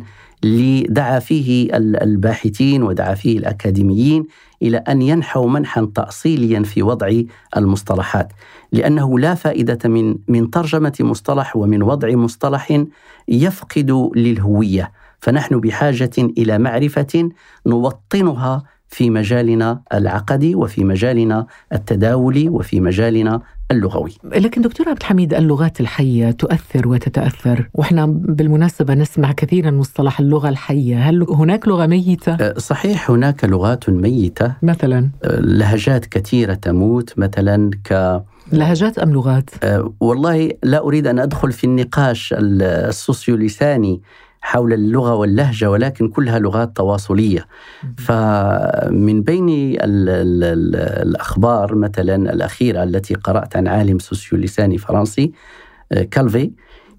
دعا 0.88 1.18
فيه 1.18 1.76
الباحثين 1.76 2.82
ودعا 2.82 3.14
فيه 3.14 3.38
الأكاديميين 3.38 4.26
إلى 4.62 4.76
أن 4.76 5.02
ينحوا 5.02 5.48
منحا 5.48 5.90
تأصيليا 5.94 6.62
في 6.62 6.82
وضع 6.82 7.22
المصطلحات 7.56 8.32
لأنه 8.72 9.18
لا 9.18 9.34
فائدة 9.34 9.88
من 9.88 10.16
من 10.28 10.50
ترجمة 10.50 10.96
مصطلح 11.00 11.56
ومن 11.56 11.82
وضع 11.82 12.14
مصطلح 12.14 12.84
يفقد 13.28 14.10
للهوية. 14.16 14.92
فنحن 15.20 15.60
بحاجة 15.60 16.10
إلى 16.18 16.58
معرفة 16.58 17.30
نوطنها 17.66 18.62
في 18.90 19.10
مجالنا 19.10 19.80
العقدي 19.94 20.54
وفي 20.54 20.84
مجالنا 20.84 21.46
التداولي 21.72 22.48
وفي 22.48 22.80
مجالنا 22.80 23.42
اللغوي. 23.70 24.12
لكن 24.24 24.62
دكتور 24.62 24.88
عبد 24.88 24.98
الحميد 25.00 25.34
اللغات 25.34 25.80
الحية 25.80 26.30
تؤثر 26.30 26.88
وتتأثر. 26.88 27.70
وإحنا 27.74 28.06
بالمناسبة 28.06 28.94
نسمع 28.94 29.32
كثيرا 29.32 29.70
مصطلح 29.70 30.20
اللغة 30.20 30.48
الحية. 30.48 31.08
هل 31.08 31.22
هناك 31.22 31.68
لغة 31.68 31.86
ميتة؟ 31.86 32.32
أه، 32.34 32.58
صحيح 32.58 33.10
هناك 33.10 33.44
لغات 33.44 33.90
ميتة. 33.90 34.54
مثلا؟ 34.62 35.10
أه، 35.24 35.40
لهجات 35.40 36.06
كثيرة 36.06 36.54
تموت 36.54 37.18
مثلا 37.18 37.70
ك 37.84 38.22
لهجات 38.52 38.98
أم 38.98 39.12
لغات؟ 39.12 39.50
أه، 39.64 39.92
والله 40.00 40.50
لا 40.62 40.78
أريد 40.78 41.06
أن 41.06 41.18
أدخل 41.18 41.52
في 41.52 41.64
النقاش 41.64 42.34
السوسيوليساني 42.38 44.00
حول 44.40 44.72
اللغة 44.72 45.14
واللهجة 45.14 45.70
ولكن 45.70 46.08
كلها 46.08 46.38
لغات 46.38 46.76
تواصلية. 46.76 47.46
فمن 47.98 49.22
بين 49.22 49.48
ال 49.48 49.78
ال 50.08 50.44
ال 50.44 50.76
الأخبار 50.76 51.74
مثلا 51.74 52.32
الأخيرة 52.32 52.82
التي 52.82 53.14
قرأت 53.14 53.56
عن 53.56 53.68
عالم 53.68 53.98
سوسيوليساني 53.98 54.78
فرنسي 54.78 55.32
آه، 55.92 56.02
كالفي 56.02 56.50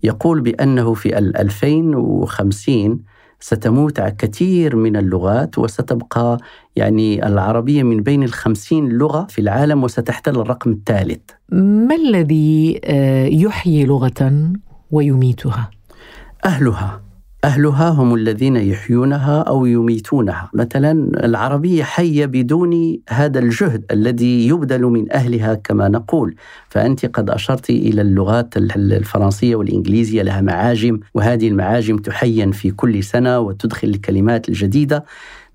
يقول 0.03 0.41
بأنه 0.41 0.93
في 0.93 1.17
2050 1.17 2.99
ستموت 3.39 4.01
كثير 4.01 4.75
من 4.75 4.95
اللغات 4.97 5.57
وستبقى 5.57 6.37
يعني 6.75 7.27
العربية 7.27 7.83
من 7.83 8.03
بين 8.03 8.23
الخمسين 8.23 8.89
لغة 8.89 9.25
في 9.29 9.41
العالم 9.41 9.83
وستحتل 9.83 10.39
الرقم 10.39 10.71
الثالث. 10.71 11.21
ما 11.49 11.95
الذي 11.95 12.81
آه، 12.83 13.25
يحيي 13.25 13.85
لغة 13.85 14.51
ويميتها؟ 14.91 15.71
أهلها. 16.45 17.01
أهلها 17.43 17.89
هم 17.89 18.15
الذين 18.15 18.55
يحيونها 18.55 19.41
أو 19.41 19.65
يميتونها. 19.65 20.49
مثلا 20.53 20.91
العربية 21.25 21.83
حية 21.83 22.25
بدون 22.25 22.97
هذا 23.09 23.39
الجهد 23.39 23.85
الذي 23.91 24.47
يبذل 24.47 24.81
من 24.81 25.11
أهلها 25.11 25.53
كما 25.53 25.87
نقول. 25.87 26.35
فأنت 26.69 27.05
قد 27.05 27.29
أشرت 27.29 27.69
إلى 27.69 28.01
اللغات 28.01 28.57
الفرنسية 28.57 29.55
والإنجليزية 29.55 30.21
لها 30.21 30.41
معاجم 30.41 30.99
وهذه 31.13 31.47
المعاجم 31.47 31.97
تحين 31.97 32.51
في 32.51 32.71
كل 32.71 33.03
سنة 33.03 33.39
وتدخل 33.39 33.87
الكلمات 33.87 34.49
الجديدة. 34.49 35.05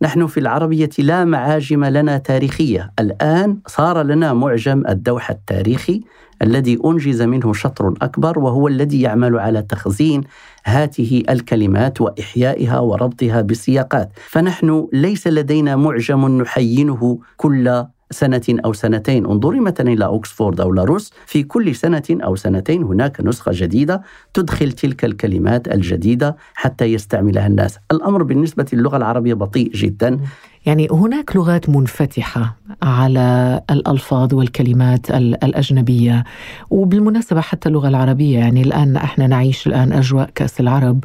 نحن 0.03 0.27
في 0.27 0.41
العربية 0.41 0.91
لا 0.99 1.25
معاجم 1.25 1.85
لنا 1.85 2.19
تاريخية. 2.19 2.93
الآن 3.01 3.59
صار 3.67 4.03
لنا 4.03 4.33
معجم 4.33 4.83
الدوحة 4.89 5.35
التاريخي 5.35 6.01
الذي 6.43 6.79
أنجز 6.85 7.23
منه 7.23 7.53
شطر 7.53 7.95
أكبر 8.03 8.39
وهو 8.39 8.69
الذي 8.69 9.01
يعمل 9.01 9.39
على 9.39 9.63
تخزين 9.63 10.21
هذه 10.65 11.23
الكلمات 11.31 12.01
وإحيائها 12.01 12.79
وربطها 12.79 13.41
بسياقات. 13.41 14.11
فنحن 14.27 14.89
ليس 14.93 15.27
لدينا 15.27 15.77
معجم 15.77 16.43
نحينه 16.43 17.19
كل 17.37 17.85
سنة 18.11 18.43
أو 18.65 18.73
سنتين. 18.73 19.27
انظري 19.27 19.61
مثلا 19.61 19.93
إلى 19.93 20.05
أوكسفورد 20.05 20.61
أو 20.61 20.73
لاروس. 20.73 21.13
في 21.27 21.43
كل 21.43 21.75
سنة 21.75 22.03
أو 22.11 22.37
سنتين 22.37 22.83
هناك 22.83 23.21
نسخة 23.21 23.53
جديدة 23.55 24.03
تدخل 24.35 24.73
تلك 24.73 25.05
الكلمات 25.05 25.69
الجديدة 25.69 26.37
حتى 26.55 26.85
يستعملها 26.85 27.47
الناس. 27.47 27.79
الأمر 27.93 28.23
بالنسبة 28.23 28.67
للغة 28.73 28.97
العربية 28.97 29.35
بطيء 29.35 29.71
جدا. 29.71 30.21
يعني 30.67 30.89
هناك 30.91 31.37
لغات 31.37 31.69
منفتحة 31.69 32.57
على 32.83 33.61
الألفاظ 33.71 34.35
والكلمات 34.35 35.11
الأجنبية 35.11 36.25
وبالمناسبة 36.71 37.41
حتى 37.41 37.69
اللغة 37.69 37.89
العربية. 37.89 38.39
يعني 38.39 38.63
الآن 38.63 38.97
إحنا 38.97 39.27
نعيش 39.27 39.67
الآن 39.67 39.93
أجواء 39.93 40.31
كأس 40.35 40.61
العرب 40.61 41.05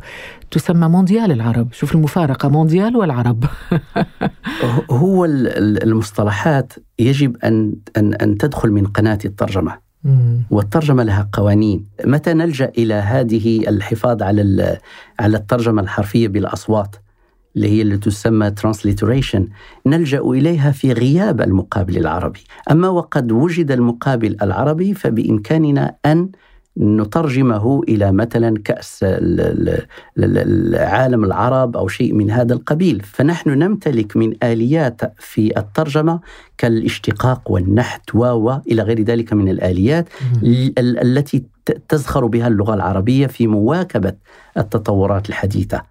تسمى 0.51 0.88
مونديال 0.88 1.32
العرب. 1.32 1.74
شوف 1.74 1.96
المفارقة 1.96 2.50
مونديال 2.50 2.96
والعرب. 2.96 3.46
هو 4.91 5.25
المصطلحات 5.25 6.74
يجب 7.00 7.38
أن, 7.44 7.75
أن, 7.98 8.13
أن 8.13 8.38
تدخل 8.38 8.72
من 8.72 8.86
قناة 8.86 9.20
الترجمة. 9.25 9.91
والترجمة 10.50 11.03
لها 11.03 11.30
قوانين. 11.34 11.86
متى 12.06 12.34
نلجأ 12.34 12.72
إلى 12.77 12.94
هذه 12.94 13.70
الحفاظ 13.70 14.24
على 14.24 14.77
على 15.20 15.38
الترجمة 15.38 15.82
الحرفية 15.82 16.27
بالأصوات؟ 16.27 16.96
اللي 17.55 17.67
هي 17.67 17.81
اللي 17.81 17.98
تسمى 17.98 18.51
transliteration 18.62 19.41
نلجأ 19.86 20.20
إليها 20.20 20.72
في 20.72 20.93
غياب 20.93 21.41
المقابل 21.41 21.98
العربي. 21.98 22.43
أما 22.72 22.88
وقد 22.88 23.31
وجد 23.31 23.72
المقابل 23.72 24.38
العربي 24.41 24.93
فبإمكاننا 24.93 25.96
أن 26.05 26.29
نترجمه 26.77 27.81
إلى 27.89 28.12
مثلا 28.12 28.58
كأس 28.63 29.05
العالم 30.17 31.24
العرب 31.24 31.77
أو 31.77 31.88
شيء 31.88 32.13
من 32.13 32.31
هذا 32.31 32.53
القبيل، 32.53 33.01
فنحن 33.03 33.50
نمتلك 33.50 34.17
من 34.17 34.34
آليات 34.43 35.01
في 35.20 35.60
الترجمة 35.60 36.20
كالاشتقاق 36.58 37.51
والنحت 37.51 38.15
و 38.15 38.51
إلى 38.72 38.81
غير 38.84 39.01
ذلك 39.01 39.34
من 39.34 39.50
الآليات 39.50 40.10
التي 40.79 41.43
تزخر 41.89 42.25
بها 42.25 42.48
اللغة 42.48 42.74
العربية 42.74 43.27
في 43.27 43.48
مواكبة 43.48 44.13
التطورات 44.58 45.29
الحديثة. 45.29 45.81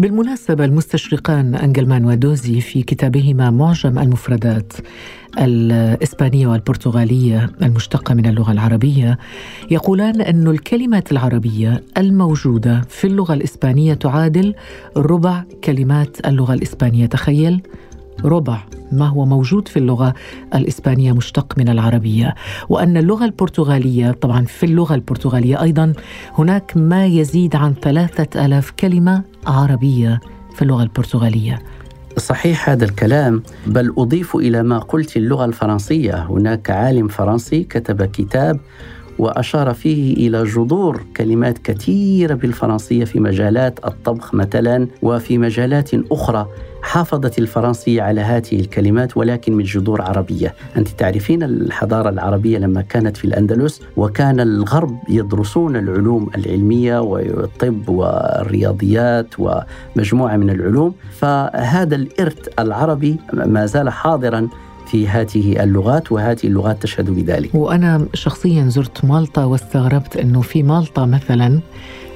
بالمناسبة 0.00 0.64
المستشرقان 0.64 1.54
أنجلمان 1.54 2.04
ودوزي 2.04 2.60
في 2.60 2.82
كتابهما 2.82 3.50
معجم 3.50 3.98
المفردات. 3.98 4.72
الإسبانية 5.38 6.46
والبرتغالية 6.46 7.50
المشتقة 7.62 8.14
من 8.14 8.26
اللغة 8.26 8.52
العربية 8.52 9.18
يقولان 9.70 10.20
أن 10.20 10.48
الكلمات 10.48 11.12
العربية 11.12 11.82
الموجودة 11.98 12.80
في 12.88 13.06
اللغة 13.06 13.34
الإسبانية 13.34 13.94
تعادل 13.94 14.54
ربع 14.96 15.44
كلمات 15.64 16.26
اللغة 16.26 16.54
الإسبانية. 16.54 17.06
تخيل 17.06 17.62
ربع 18.24 18.58
ما 18.92 19.06
هو 19.06 19.24
موجود 19.26 19.68
في 19.68 19.78
اللغة 19.78 20.14
الإسبانية 20.54 21.12
مشتق 21.12 21.58
من 21.58 21.68
العربية. 21.68 22.34
وأن 22.68 22.96
اللغة 22.96 23.24
البرتغالية 23.24 24.10
طبعا 24.10 24.44
في 24.44 24.66
اللغة 24.66 24.94
البرتغالية 24.94 25.62
أيضا 25.62 25.92
هناك 26.38 26.72
ما 26.76 27.06
يزيد 27.06 27.56
عن 27.56 27.74
ثلاثة 27.74 28.46
ألاف 28.46 28.70
كلمة 28.70 29.22
عربية 29.48 30.20
في 30.54 30.62
اللغة 30.62 30.82
البرتغالية. 30.82 31.62
صحيح 32.16 32.70
هذا 32.70 32.84
الكلام 32.84 33.42
بل 33.66 33.94
أضيف 33.98 34.36
إلى 34.36 34.62
ما 34.62 34.78
قلت 34.78 35.16
اللغة 35.16 35.44
الفرنسية. 35.44 36.26
هناك 36.26 36.70
عالم 36.70 37.08
فرنسي 37.08 37.64
كتب 37.64 38.04
كتاب 38.04 38.60
وأشار 39.18 39.74
فيه 39.74 40.28
إلى 40.28 40.44
جذور 40.44 41.04
كلمات 41.16 41.58
كثيرة 41.58 42.34
بالفرنسية 42.34 43.04
في 43.04 43.20
مجالات 43.20 43.86
الطبخ 43.86 44.34
مثلا 44.34 44.88
وفي 45.02 45.38
مجالات 45.38 45.90
أخرى 46.12 46.48
حافظت 46.82 47.38
الفرنسيه 47.38 48.02
على 48.02 48.20
هذه 48.20 48.60
الكلمات 48.60 49.16
ولكن 49.16 49.52
من 49.52 49.64
جذور 49.64 50.02
عربية، 50.02 50.54
أنت 50.76 50.88
تعرفين 50.88 51.42
الحضارة 51.42 52.08
العربية 52.08 52.58
لما 52.58 52.82
كانت 52.82 53.16
في 53.16 53.24
الأندلس 53.24 53.82
وكان 53.96 54.40
الغرب 54.40 54.98
يدرسون 55.08 55.76
العلوم 55.76 56.30
العلمية 56.36 56.98
والطب 56.98 57.88
والرياضيات 57.88 59.26
ومجموعة 59.38 60.36
من 60.36 60.50
العلوم، 60.50 60.94
فهذا 61.18 61.96
الإرث 61.96 62.48
العربي 62.58 63.16
ما 63.32 63.66
زال 63.66 63.90
حاضرا 63.90 64.48
في 64.90 65.08
هذه 65.08 65.62
اللغات 65.62 66.12
وهذه 66.12 66.44
اللغات 66.44 66.82
تشهد 66.82 67.10
بذلك. 67.10 67.54
وأنا 67.54 68.06
شخصيا 68.14 68.68
زرت 68.68 69.04
مالطا 69.04 69.44
واستغربت 69.44 70.16
أنه 70.16 70.40
في 70.40 70.62
مالطا 70.62 71.06
مثلا 71.06 71.60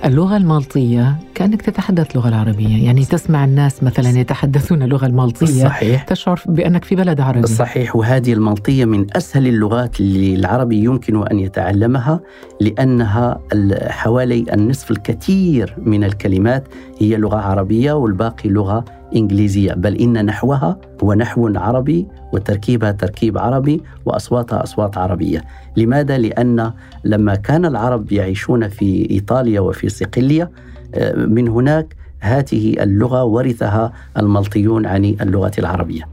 اللغة 0.05 0.37
المالطية 0.37 1.17
كأنك 1.35 1.63
تتحدث 1.63 2.11
اللغة 2.11 2.29
العربية. 2.29 2.85
يعني 2.85 3.05
تسمع 3.05 3.45
الناس 3.45 3.83
مثلا 3.83 4.19
يتحدثون 4.21 4.83
اللغة 4.83 5.07
المالطية. 5.07 5.65
صحيح. 5.65 6.03
تشعر 6.03 6.41
بأنك 6.47 6.85
في 6.85 6.95
بلد 6.95 7.21
عربي. 7.21 7.47
صحيح. 7.47 7.97
وهذه 7.97 8.33
المالطية 8.33 8.85
من 8.85 9.07
أسهل 9.17 9.47
اللغات 9.47 10.01
اللي 10.01 10.35
العربي 10.35 10.85
يمكن 10.85 11.27
أن 11.27 11.39
يتعلمها 11.39 12.21
لأنها 12.61 13.41
حوالي 13.89 14.45
النصف 14.53 14.91
الكثير 14.91 15.75
من 15.79 16.05
الكلمات 16.05 16.69
هي 16.99 17.17
لغة 17.17 17.37
عربية 17.37 17.93
والباقي 17.93 18.49
لغة 18.49 18.85
إنجليزية 19.17 19.73
بل 19.73 19.97
إن 19.97 20.27
نحوها 20.27 20.79
هو 21.05 21.15
نحو 21.15 21.53
عربي 21.57 22.07
وتركيبها 22.33 22.93
تركيب 22.93 23.39
عربي 23.39 23.83
وأصواتها 24.05 24.63
أصوات 24.63 24.99
عربية 24.99 25.45
لماذا؟ 25.77 26.19
لأن 26.19 26.73
لما 27.05 27.35
كان 27.35 27.65
العرب 27.67 28.13
يعيشون 28.13 28.69
في 28.69 29.11
إيطاليا 29.11 29.61
وفي 29.61 29.89
صقلية 29.89 30.51
آه، 30.95 31.15
من 31.15 31.49
هناك 31.49 31.97
هذه 32.21 32.83
اللغة 32.83 33.25
ورثها 33.25 33.93
الملطيون 34.17 34.87
عن 34.87 35.05
اللغة 35.05 35.53
العربية 35.59 36.09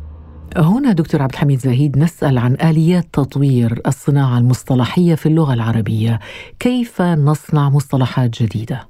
هنا 0.57 0.91
دكتور 0.91 1.21
عبد 1.21 1.33
الحميد 1.33 1.59
زهيد 1.59 1.97
نسأل 1.97 2.37
عن 2.37 2.53
آليات 2.53 3.05
تطوير 3.13 3.81
الصناعة 3.87 4.37
المصطلحية 4.37 5.15
في 5.15 5.25
اللغة 5.25 5.53
العربية 5.53 6.19
كيف 6.59 7.01
نصنع 7.01 7.69
مصطلحات 7.69 8.43
جديدة؟ 8.43 8.87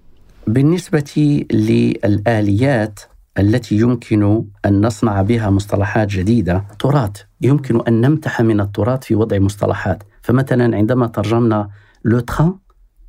بالنسبة 0.48 1.46
للآليات 1.54 3.00
التي 3.40 3.76
يمكن 3.76 4.44
أن 4.66 4.86
نصنع 4.86 5.22
بها 5.22 5.50
مصطلحات 5.50 6.08
جديدة 6.08 6.66
تراث. 6.80 7.12
يمكن 7.42 7.82
أن 7.88 8.02
نمتح 8.02 8.42
من 8.42 8.62
التراث 8.62 9.04
في 9.04 9.16
وضع 9.16 9.40
مصطلحات. 9.40 10.04
فمثلا 10.22 10.78
عندما 10.78 11.08
ترجمنا 11.08 11.70
لو 12.06 12.60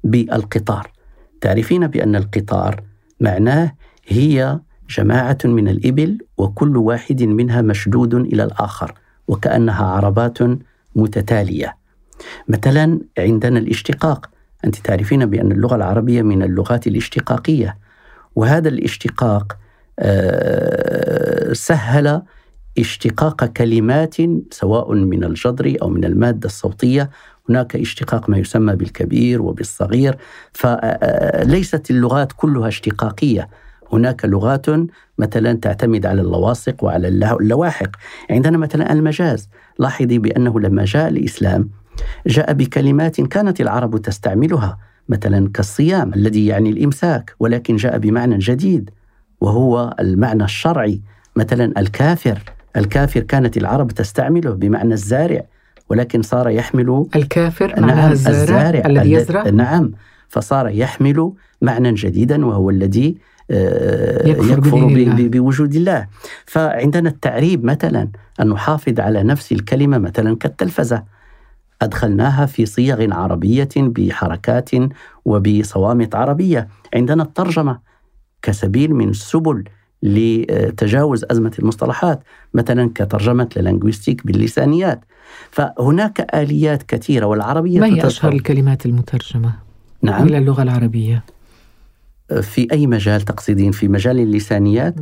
بالقطار. 0.05 0.91
تعرفين 1.41 1.87
بأن 1.87 2.17
القطار 2.17 2.83
معناه 3.21 3.73
هي 4.07 4.61
جماعة 4.91 5.39
من 5.45 5.69
الإبل 5.69 6.19
وكل 6.39 6.77
واحد 6.77 7.23
منها 7.23 7.63
مشدود 7.63 8.15
إلى 8.15 8.45
الآخر 8.45 8.95
وكأنها 9.29 9.85
عربات 9.85 10.39
متتالية. 10.97 11.77
مثلا 12.49 13.01
عندنا 13.19 13.59
الاشتقاق. 13.59 14.31
أنت 14.65 14.77
تعرفين 14.77 15.27
بأن 15.27 15.53
اللغة 15.53 15.77
العربية 15.77 16.23
من 16.23 16.43
اللغات 16.43 16.87
الاشتقاقية. 16.87 17.79
وهذا 18.37 18.69
الاشتقاق 18.69 19.57
سهل 21.53 22.23
اشتقاق 22.79 23.45
كلمات 23.45 24.17
سواء 24.51 24.93
من 24.95 25.25
الجذر 25.25 25.77
أو 25.83 25.89
من 25.89 26.05
المادة 26.05 26.47
الصوتية. 26.47 27.11
هناك 27.49 27.77
اشتقاق 27.77 28.31
ما 28.31 28.39
يسمى 28.39 28.77
بالكبير 28.77 29.43
وبالصغير. 29.43 30.17
فليست 30.53 31.91
اللغات 31.91 32.33
كلها 32.33 32.69
اشتقاقية. 32.69 33.49
هناك 33.93 34.25
لغات 34.25 34.67
مثلا 35.19 35.53
تعتمد 35.53 36.07
على 36.07 36.21
اللواصق 36.21 36.85
وعلى 36.85 37.09
اللواحق. 37.09 37.91
عندنا 38.31 38.59
مثلا 38.59 38.93
المجاز. 38.93 39.49
لاحظي 39.79 40.19
بأنه 40.19 40.61
لما 40.61 40.85
جاء 40.85 41.09
الإسلام 41.09 41.71
جاء 42.27 42.53
بكلمات 42.53 43.21
كانت 43.21 43.61
العرب 43.61 44.03
تستعملها 44.03 44.79
مثلا 45.09 45.51
كالصيام 45.55 46.15
الذي 46.15 46.47
يعني 46.47 46.71
الإمساك 46.71 47.35
ولكن 47.41 47.77
جاء 47.77 47.99
بمعنى 47.99 48.39
جديد. 48.39 48.91
وهو 49.41 49.95
المعنى 50.01 50.45
الشرعي. 50.45 51.01
مثلا 51.37 51.81
الكافر 51.81 52.39
الكافر 52.77 53.21
كانت 53.21 53.57
العرب 53.57 53.91
تستعمله 53.91 54.51
بمعنى 54.51 54.95
الزارع 54.95 55.45
ولكن 55.89 56.23
صار 56.23 56.49
يحمل 56.49 57.07
الكافر 57.17 57.81
نعم 57.81 58.13
الزارع, 58.13 58.41
الزارع 58.41 58.87
الذي 58.87 59.13
يزرع؟ 59.13 59.49
نعم 59.49 59.93
فصار 60.29 60.69
يحمل 60.69 61.33
معنى 61.63 61.95
جديدا 61.95 62.47
وهو 62.47 62.71
الذي 62.71 63.17
آه، 63.51 64.29
يكفر, 64.29 64.53
يكفر 64.53 65.29
بوجود 65.29 65.75
الله. 65.75 66.07
فعندنا 66.47 67.09
التعريب 67.09 67.65
مثلا 67.65 68.09
أن 68.41 68.49
نحافظ 68.49 69.01
على 69.01 69.23
نفس 69.23 69.53
الكلمة 69.53 69.99
مثلا 69.99 70.37
كالتلفزة. 70.37 71.03
أدخلناها 71.83 72.47
في 72.47 72.67
صيغ 72.67 73.15
عربية 73.15 73.69
بحركات 73.77 74.71
وبصوامت 75.25 76.15
عربية. 76.15 76.69
عندنا 76.95 77.23
الترجمة. 77.23 77.79
كسبيل 78.43 78.95
من 78.95 79.09
السبل 79.09 79.65
لتجاوز 80.03 81.25
أزمة 81.31 81.53
المصطلحات 81.59 82.23
مثلا 82.55 82.91
كترجمة 82.95 83.49
للانجويستيك 83.57 84.27
باللسانيات 84.27 85.01
فهناك 85.51 86.35
آليات 86.35 86.83
كثيرة 86.83 87.27
والعربية 87.27 87.81
ما 87.81 87.87
هي 87.87 88.07
أشهر 88.07 88.33
الكلمات 88.33 88.87
المترجمة 88.87 89.53
نعم. 90.03 90.27
إلى 90.27 90.39
اللغة 90.39 90.63
العربية؟ 90.63 91.25
في 92.41 92.67
أي 92.73 92.87
مجال 92.87 93.21
تقصدين؟ 93.21 93.73
في 93.73 93.89
مجال 93.89 94.21
اللسانيات؟ 94.21 94.95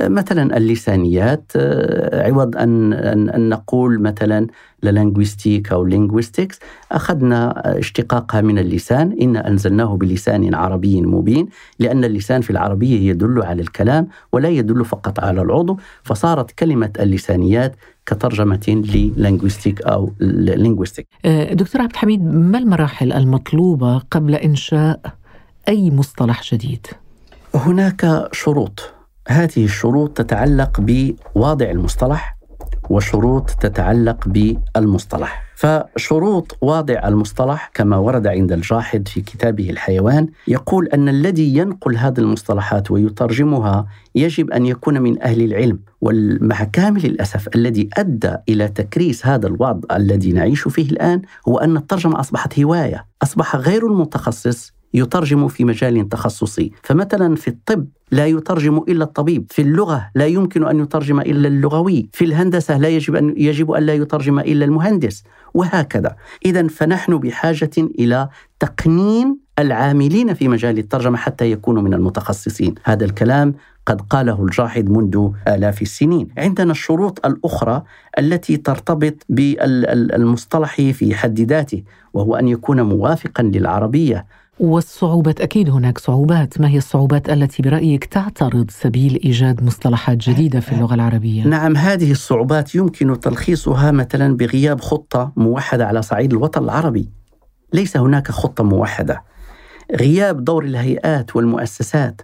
مثلا 0.00 0.56
اللسانيات 0.56 1.52
عوض 2.12 2.56
أن, 2.56 2.92
أن 2.92 3.48
نقول 3.48 4.02
مثلا 4.02 4.46
la 4.82 4.95
linguistique 4.95 5.72
أو 5.72 5.84
linguistics 5.84 6.58
أخذنا 6.92 7.62
اشتقاقها 7.78 8.40
من 8.40 8.58
اللسان. 8.58 9.16
إن 9.22 9.36
أنزلناه 9.36 9.96
بلسان 9.96 10.54
عربي 10.54 11.02
مبين 11.02 11.48
لأن 11.78 12.04
اللسان 12.04 12.40
في 12.40 12.50
العربية 12.50 13.10
يدل 13.10 13.42
على 13.42 13.62
الكلام 13.62 14.08
ولا 14.32 14.48
يدل 14.48 14.84
فقط 14.84 15.20
على 15.20 15.42
العضو. 15.42 15.78
فصارت 16.02 16.50
كلمة 16.50 16.90
اللسانيات 17.00 17.76
كترجمة 18.06 18.82
لل 18.94 19.07
linguistique 19.07 19.82
أو 19.82 20.12
linguistic 20.20 21.06
دكتور 21.52 21.82
عبد 21.82 21.90
الحميد 21.90 22.24
ما 22.24 22.58
المراحل 22.58 23.12
المطلوبة 23.12 23.98
قبل 23.98 24.34
إنشاء 24.34 25.00
أي 25.68 25.90
مصطلح 25.90 26.42
جديد؟ 26.54 26.86
هناك 27.54 28.28
شروط. 28.32 28.92
هذه 29.28 29.64
الشروط 29.64 30.18
تتعلق 30.18 30.80
بواضع 30.80 31.70
المصطلح 31.70 32.36
وشروط 32.90 33.50
تتعلق 33.50 34.28
بالمصطلح. 34.28 35.46
فشروط 35.56 36.58
واضع 36.60 37.08
المصطلح 37.08 37.70
كما 37.74 37.96
ورد 37.96 38.26
عند 38.26 38.52
الجاحظ 38.52 39.02
في 39.06 39.20
كتابه 39.20 39.70
الحيوان 39.70 40.28
يقول 40.48 40.86
أن 40.86 41.08
الذي 41.08 41.56
ينقل 41.56 41.96
هذه 41.96 42.18
المصطلحات 42.18 42.90
ويترجمها 42.90 43.86
يجب 44.14 44.50
أن 44.50 44.66
يكون 44.66 45.02
من 45.02 45.22
أهل 45.22 45.42
العلم. 45.42 45.78
ومع 46.00 46.64
كامل 46.64 47.04
الأسف 47.04 47.48
الذي 47.54 47.88
أدى 47.96 48.34
إلى 48.48 48.68
تكريس 48.68 49.26
هذا 49.26 49.46
الوضع 49.46 49.96
الذي 49.96 50.32
نعيش 50.32 50.68
فيه 50.68 50.90
الآن 50.90 51.22
هو 51.48 51.58
أن 51.58 51.76
الترجمة 51.76 52.20
أصبحت 52.20 52.58
هواية، 52.58 53.06
أصبح 53.22 53.56
غير 53.56 53.86
المتخصص 53.86 54.75
يترجم 54.96 55.48
في 55.48 55.64
مجال 55.64 56.08
تخصصي. 56.08 56.72
فمثلا 56.82 57.34
في 57.36 57.48
الطب 57.48 57.86
لا 58.10 58.26
يترجم 58.26 58.78
إلا 58.88 59.04
الطبيب 59.04 59.46
في 59.50 59.62
اللغة 59.62 60.10
لا 60.14 60.26
يمكن 60.26 60.66
أن 60.66 60.80
يترجم 60.80 61.20
إلا 61.20 61.48
اللغوي 61.48 62.08
في 62.12 62.24
الهندسة 62.24 62.78
لا 62.78 62.88
يجب 62.88 63.16
أن 63.16 63.34
يجب 63.36 63.70
أن 63.70 63.82
لا 63.82 63.94
يترجم 63.94 64.38
إلا 64.38 64.64
المهندس 64.64 65.24
وهكذا. 65.54 66.16
اذا 66.44 66.68
فنحن 66.68 67.18
بحاجة 67.18 67.70
إلى 67.78 68.28
تقنين 68.60 69.38
العاملين 69.58 70.34
في 70.34 70.48
مجال 70.48 70.78
الترجمة 70.78 71.16
حتى 71.16 71.50
يكونوا 71.50 71.82
من 71.82 71.94
المتخصصين. 71.94 72.74
هذا 72.84 73.04
الكلام 73.04 73.54
قد 73.86 74.00
قاله 74.00 74.44
الجاحظ 74.44 74.82
منذ 74.90 75.28
آلاف 75.48 75.82
السنين. 75.82 76.28
عندنا 76.38 76.72
الشروط 76.72 77.26
الأخرى 77.26 77.82
التي 78.18 78.56
ترتبط 78.56 79.14
بالمصطلح 79.28 80.74
في 80.80 81.14
حد 81.14 81.40
ذاته 81.40 81.82
وهو 82.14 82.36
أن 82.36 82.48
يكون 82.48 82.82
موافقا 82.82 83.42
للعربية. 83.42 84.26
والصعوبات 84.58 85.40
أكيد 85.40 85.70
هناك 85.70 85.98
صعوبات. 85.98 86.60
ما 86.60 86.68
هي 86.68 86.78
الصعوبات 86.78 87.30
التي 87.30 87.62
برأيك 87.62 88.04
تعترض 88.04 88.70
سبيل 88.70 89.20
إيجاد 89.24 89.64
مصطلحات 89.64 90.16
جديدة 90.16 90.60
في 90.60 90.72
اللغة 90.72 90.94
العربية؟ 90.94 91.44
نعم 91.44 91.76
هذه 91.76 92.10
الصعوبات 92.10 92.74
يمكن 92.74 93.20
تلخيصها 93.20 93.90
مثلا 93.90 94.36
بغياب 94.36 94.80
خطة 94.80 95.32
موحدة 95.36 95.86
على 95.86 96.02
صعيد 96.02 96.32
الوطن 96.32 96.64
العربي. 96.64 97.10
ليس 97.72 97.96
هناك 97.96 98.30
خطة 98.30 98.64
موحدة. 98.64 99.24
غياب 100.00 100.44
دور 100.44 100.64
الهيئات 100.64 101.36
والمؤسسات 101.36 102.20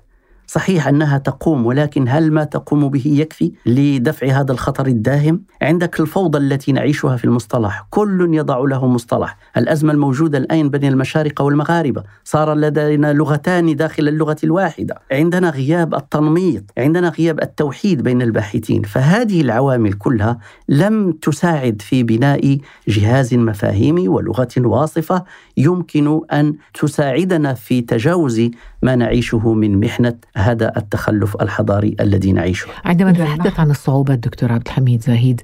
صحيح 0.53 0.89
أنها 0.89 1.19
تقوم 1.19 1.67
ولكن 1.67 2.09
هل 2.09 2.33
ما 2.33 2.45
تقوم 2.45 2.89
به 2.89 3.03
يكفي 3.07 3.53
لدفع 3.67 4.27
هذا 4.27 4.53
الخطر 4.53 4.87
الداهم؟ 4.87 5.43
عندك 5.63 6.01
الفوضى 6.01 6.39
التي 6.39 6.73
نعيشها 6.73 7.17
في 7.17 7.25
المصطلح، 7.25 7.87
كل 7.91 8.35
يضع 8.35 8.59
له 8.59 8.87
مصطلح، 8.87 9.37
الأزمة 9.57 9.93
الموجودة 9.93 10.39
الآن 10.39 10.69
بين 10.69 10.85
المشارقه 10.85 11.43
والمغاربة، 11.45 12.03
صار 12.25 12.55
لدينا 12.55 13.13
لغتان 13.13 13.77
داخل 13.77 14.09
اللغة 14.09 14.37
الواحدة، 14.45 14.95
عندنا 15.13 15.51
غياب 15.51 15.95
التنميط، 15.95 16.65
عندنا 16.79 17.09
غياب 17.09 17.41
التوحيد 17.43 18.03
بين 18.03 18.23
الباحثين، 18.23 18.83
فهذه 18.83 19.41
العوامل 19.41 19.93
كلها 19.93 20.39
لم 20.69 21.13
تساعد 21.13 21.83
في 21.83 22.03
بناء 22.03 22.59
جهاز 22.89 23.35
مفاهيمي 23.35 24.09
ولغة 24.09 24.49
واصفة 24.59 25.25
يمكن 25.57 26.21
أن 26.33 26.55
تساعدنا 26.75 27.55
في 27.55 27.81
تجاوز 27.81 28.51
ما 28.83 28.97
نعيشه 28.97 29.55
من 29.55 29.81
محنة 29.81 30.15
هذا 30.37 30.73
التخلف 30.77 31.43
الحضاري 31.43 31.97
الذي 32.01 32.33
نعيشه. 32.33 32.67
عندما 32.85 33.13
نتحدث 33.13 33.61
عن 33.61 33.71
الصعوبات 33.71 34.19
دكتور 34.19 34.53
عبد 34.53 34.67
الحميد 34.67 35.03
زاهيد، 35.03 35.41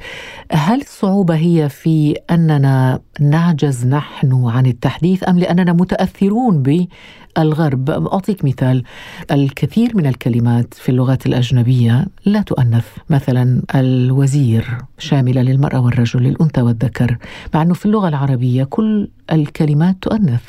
هل 0.52 0.80
الصعوبة 0.80 1.36
هي 1.36 1.68
في 1.68 2.16
أننا 2.30 3.00
نعجز 3.20 3.86
نحن 3.86 4.44
عن 4.44 4.66
التحديث 4.66 5.28
أم 5.28 5.38
لأننا 5.38 5.72
متأثرون 5.72 6.62
بالغرب؟ 6.62 7.90
أعطيك 7.90 8.44
مثال، 8.44 8.82
الكثير 9.30 9.96
من 9.96 10.06
الكلمات 10.06 10.74
في 10.74 10.88
اللغات 10.88 11.26
الأجنبية 11.26 12.06
لا 12.26 12.42
تؤنث، 12.42 12.86
مثلا 13.10 13.62
الوزير 13.74 14.78
شامله 14.98 15.42
للمرأة 15.42 15.80
والرجل، 15.80 16.22
للأنثى 16.22 16.62
والذكر، 16.62 17.18
مع 17.54 17.62
إنه 17.62 17.74
في 17.74 17.86
اللغة 17.86 18.08
العربية 18.08 18.64
كل 18.64 19.08
الكلمات 19.32 19.96
تؤنث. 20.02 20.42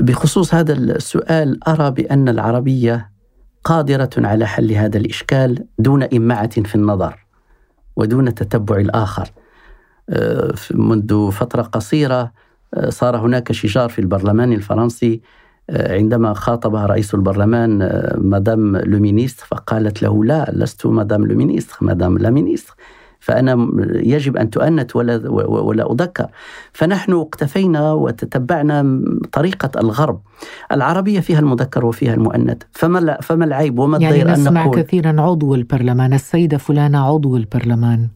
بخصوص 0.00 0.54
هذا 0.54 0.72
السؤال 0.72 1.68
أرى 1.68 1.90
بأن 1.90 2.28
العربية 2.28 3.10
قادرة 3.64 4.10
على 4.16 4.46
حل 4.46 4.72
هذا 4.72 4.98
الإشكال 4.98 5.64
دون 5.78 6.02
إمعان 6.02 6.62
في 6.62 6.74
النظر 6.74 7.26
ودون 7.96 8.34
تتبع 8.34 8.76
الآخر. 8.76 9.30
آه، 10.10 10.54
منذ 10.74 11.30
فترة 11.30 11.62
قصيرة 11.62 12.32
آه، 12.74 12.90
صار 12.90 13.16
هناك 13.16 13.52
شجار 13.52 13.88
في 13.88 13.98
البرلمان 13.98 14.52
الفرنسي 14.52 15.20
آه، 15.70 15.96
عندما 15.96 16.34
خاطبها 16.34 16.86
رئيس 16.86 17.14
البرلمان 17.14 17.90
madame 18.16 18.76
le 18.76 18.89
ministre 18.89 19.40
فقالت 19.40 20.02
له 20.02 20.24
لا 20.24 20.50
لست 20.52 20.86
madame 20.86 21.26
le 21.26 21.35
ministre 21.35 21.70
madame 21.82 22.18
la 22.18 22.30
ministre 22.30 22.74
فأنا 23.28 23.68
يجب 23.94 24.36
أن 24.36 24.50
تؤنت 24.50 24.96
ولا, 24.96 25.30
ولا 25.30 25.92
أذكر. 25.92 26.26
فنحن 26.72 27.12
اقتفينا 27.12 27.92
وتتبعنا 27.92 29.00
طريقة 29.32 29.80
الغرب. 29.80 30.20
العربية 30.72 31.20
فيها 31.20 31.38
المذكر 31.38 31.86
وفيها 31.86 32.14
المؤنث. 32.14 32.56
فما, 32.72 33.18
فما 33.20 33.44
العيب 33.44 33.78
وما 33.78 33.96
الضير 33.96 34.26
يعني 34.26 34.32
نسمع 34.32 34.62
أن 34.62 34.66
نقول؟ 34.66 34.82
كثيرا 34.82 35.20
عضو 35.20 35.54
البرلمان. 35.54 36.12
السيدة 36.12 36.58
فلانة 36.58 36.98
عضو 36.98 37.36
البرلمان. 37.36 38.08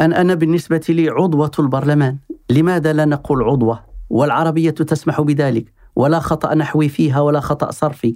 أنا, 0.00 0.20
أنا 0.20 0.34
بالنسبة 0.34 0.80
لي 0.88 1.08
عضوة 1.08 1.50
البرلمان. 1.58 2.16
لماذا 2.50 2.92
لا 2.92 3.04
نقول 3.04 3.42
عضوة؟ 3.42 3.80
والعربية 4.10 4.70
تسمح 4.70 5.20
بذلك. 5.20 5.72
ولا 5.96 6.18
خطأ 6.18 6.54
نحوي 6.54 6.88
فيها 6.88 7.20
ولا 7.20 7.40
خطأ 7.40 7.70
صرفي. 7.70 8.14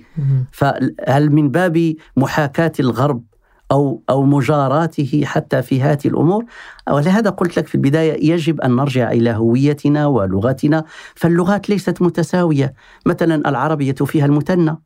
فهل 0.53 1.31
من 1.31 1.51
باب 1.51 1.95
محاكاة 2.17 2.73
الغرب 2.81 3.23
أو 3.73 4.03
أو 4.11 4.23
مجاراته 4.23 5.23
حتى 5.25 5.63
في 5.63 5.83
هذه 5.83 6.07
الأمور. 6.07 6.45
ولهذا 6.91 7.31
قلت 7.31 7.57
لك 7.57 7.67
في 7.67 7.75
البداية 7.75 8.33
يجب 8.33 8.61
أن 8.61 8.77
نرجع 8.77 9.13
إلى 9.13 9.31
هويتنا 9.31 10.07
ولغتنا. 10.07 10.85
فاللغات 11.15 11.71
ليست 11.71 12.03
متساوية. 12.03 12.75
مثلا 13.07 13.49
العربية 13.49 13.93
فيها 13.93 14.27
المثنى 14.27 14.77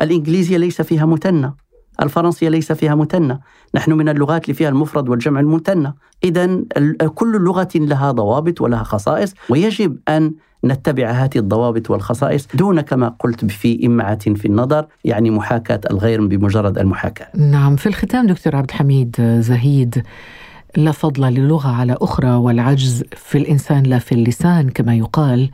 الإنجليزية 0.00 0.56
ليس 0.56 0.82
فيها 0.82 1.06
مثنى 1.06 1.54
الفرنسية 2.02 2.48
ليس 2.48 2.72
فيها 2.72 2.94
مثنى 2.94 3.40
نحن 3.74 3.92
من 3.92 4.08
اللغات 4.08 4.44
اللي 4.44 4.54
فيها 4.54 4.68
المفرد 4.68 5.08
والجمع 5.08 5.40
المثنى 5.40 5.94
إذا 6.24 6.46
كل 7.14 7.36
لغة 7.40 7.68
لها 7.74 8.10
ضوابط 8.10 8.60
ولها 8.60 8.82
خصائص 8.82 9.34
ويجب 9.48 9.98
أن 10.08 10.32
نتبع 10.64 11.10
هذه 11.10 11.36
الضوابط 11.38 11.90
والخصائص 11.90 12.48
دون 12.54 12.80
كما 12.80 13.08
قلت 13.08 13.44
في 13.44 13.86
إمعة 13.86 14.34
في 14.34 14.44
النظر 14.44 14.86
يعني 15.04 15.30
محاكاة 15.30 15.80
الغير 15.90 16.26
بمجرد 16.26 16.78
المحاكاة. 16.78 17.28
نعم 17.36 17.76
في 17.76 17.86
الختام 17.86 18.26
دكتور 18.26 18.56
عبد 18.56 18.70
الحميد 18.70 19.16
زهيد 19.40 20.02
لا 20.76 20.92
فضل 20.92 21.22
للغة 21.22 21.68
على 21.68 21.96
أخرى 22.00 22.30
والعجز 22.30 23.04
في 23.16 23.38
الإنسان 23.38 23.82
لا 23.82 23.98
في 23.98 24.12
اللسان 24.12 24.68
كما 24.68 24.94
يقال. 24.94 25.50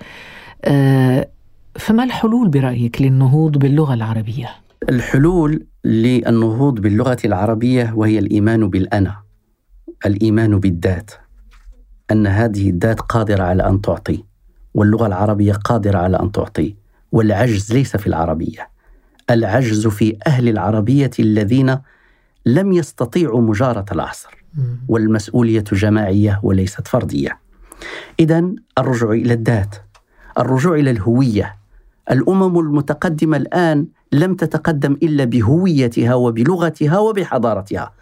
آه، 0.65 1.29
فما 1.77 2.05
الحلول 2.05 2.49
برأيك 2.49 3.03
للنهوض 3.03 3.59
باللغة 3.59 3.95
العربية؟ 3.95 4.49
الحلول 4.89 5.67
للنهوض 5.85 6.81
باللغة 6.81 7.19
العربية 7.25 7.93
وهي 7.97 8.19
الإيمان 8.19 8.71
بالأنا 8.71 9.17
الإيمان 10.07 10.61
بالذات 10.61 11.11
أن 12.11 12.27
هذه 12.27 12.71
الذات 12.71 13.01
قادرة 13.01 13.43
على 13.43 13.67
أن 13.67 13.81
تعطي 13.81 14.25
واللغة 14.75 15.07
العربية 15.07 15.53
قادرة 15.53 15.99
على 15.99 16.21
أن 16.21 16.33
تعطي 16.33 16.75
والعجز 17.13 17.73
ليس 17.73 17.97
في 17.97 18.07
العربية 18.07 18.71
العجز 19.31 19.87
في 19.87 20.17
أهل 20.27 20.49
العربية 20.49 21.11
الذين 21.19 21.79
لم 22.47 22.73
يستطيعوا 22.73 23.41
مجارة 23.41 23.85
العصر 23.93 24.45
والمسؤولية 24.89 25.65
جماعية 25.73 26.41
وليست 26.43 26.89
فردية. 26.89 27.39
إذا 28.21 28.51
الرجوع 28.79 29.13
إلى 29.13 29.35
الذات 29.35 29.75
الرجوع 30.39 30.75
إلى 30.75 30.91
الهوية 30.91 31.57
الأمم 32.11 32.59
المتقدمة 32.59 33.37
الآن 33.37 33.87
لم 34.13 34.35
تتقدم 34.35 34.93
إلا 35.03 35.25
بهويتها 35.25 36.15
وبلغتها 36.15 36.99
وبحضارتها. 36.99 37.93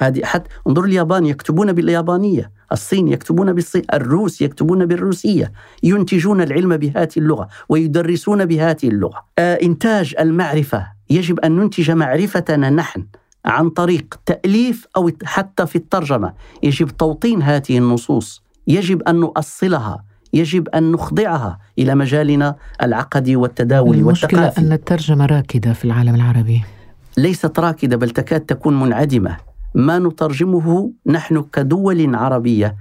هذه 0.00 0.24
حتى 0.24 0.50
انظر 0.66 0.84
اليابان 0.84 1.26
يكتبون 1.26 1.72
باليابانية 1.72 2.50
الصين 2.72 3.08
يكتبون 3.08 3.52
بالصين 3.52 3.82
الروس 3.94 4.42
يكتبون 4.42 4.86
بالروسية 4.86 5.52
ينتجون 5.82 6.40
العلم 6.42 6.76
بهذه 6.76 7.08
اللغة 7.16 7.48
ويدرسون 7.68 8.44
بهذه 8.44 8.88
اللغة. 8.88 9.24
آه 9.38 9.54
إنتاج 9.62 10.14
المعرفة 10.20 10.86
يجب 11.10 11.40
أن 11.40 11.56
ننتج 11.56 11.90
معرفتنا 11.90 12.70
نحن 12.70 13.04
عن 13.44 13.70
طريق 13.70 14.14
تأليف 14.26 14.86
أو 14.96 15.10
حتى 15.24 15.66
في 15.66 15.76
الترجمة. 15.76 16.32
يجب 16.62 16.88
توطين 16.88 17.42
هذه 17.42 17.78
النصوص 17.78 18.42
يجب 18.66 19.02
أن 19.02 19.16
نؤصلها. 19.20 20.04
يجب 20.32 20.68
أن 20.68 20.92
نخضعها 20.92 21.58
إلى 21.78 21.94
مجالنا 21.94 22.56
العقدي 22.82 23.36
والتداولي 23.36 24.02
والثقافي 24.02 24.34
المشكلة 24.36 24.66
أن 24.66 24.72
الترجمة 24.72 25.26
راكدة 25.26 25.72
في 25.72 25.84
العالم 25.84 26.14
العربي. 26.14 26.62
ليست 27.18 27.58
راكدة 27.58 27.96
بل 27.96 28.10
تكاد 28.10 28.40
تكون 28.40 28.80
منعدمة. 28.80 29.36
ما 29.74 29.98
نترجمه 29.98 30.90
نحن 31.06 31.44
كدول 31.52 32.14
عربية 32.14 32.76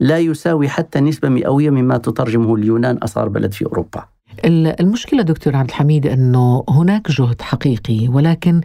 لا 0.00 0.18
يساوي 0.18 0.68
حتى 0.68 1.00
نسبة 1.00 1.28
مئوية 1.28 1.70
مما 1.70 1.98
تترجمه 1.98 2.54
اليونان 2.54 2.96
أصغر 2.96 3.28
بلد 3.28 3.52
في 3.52 3.64
أوروبا. 3.66 4.04
المشكلة 4.44 5.22
دكتور 5.22 5.56
عبد 5.56 5.68
الحميد 5.68 6.06
أنه 6.06 6.64
هناك 6.68 7.10
جهد 7.10 7.42
حقيقي 7.42 8.08
ولكن 8.08 8.60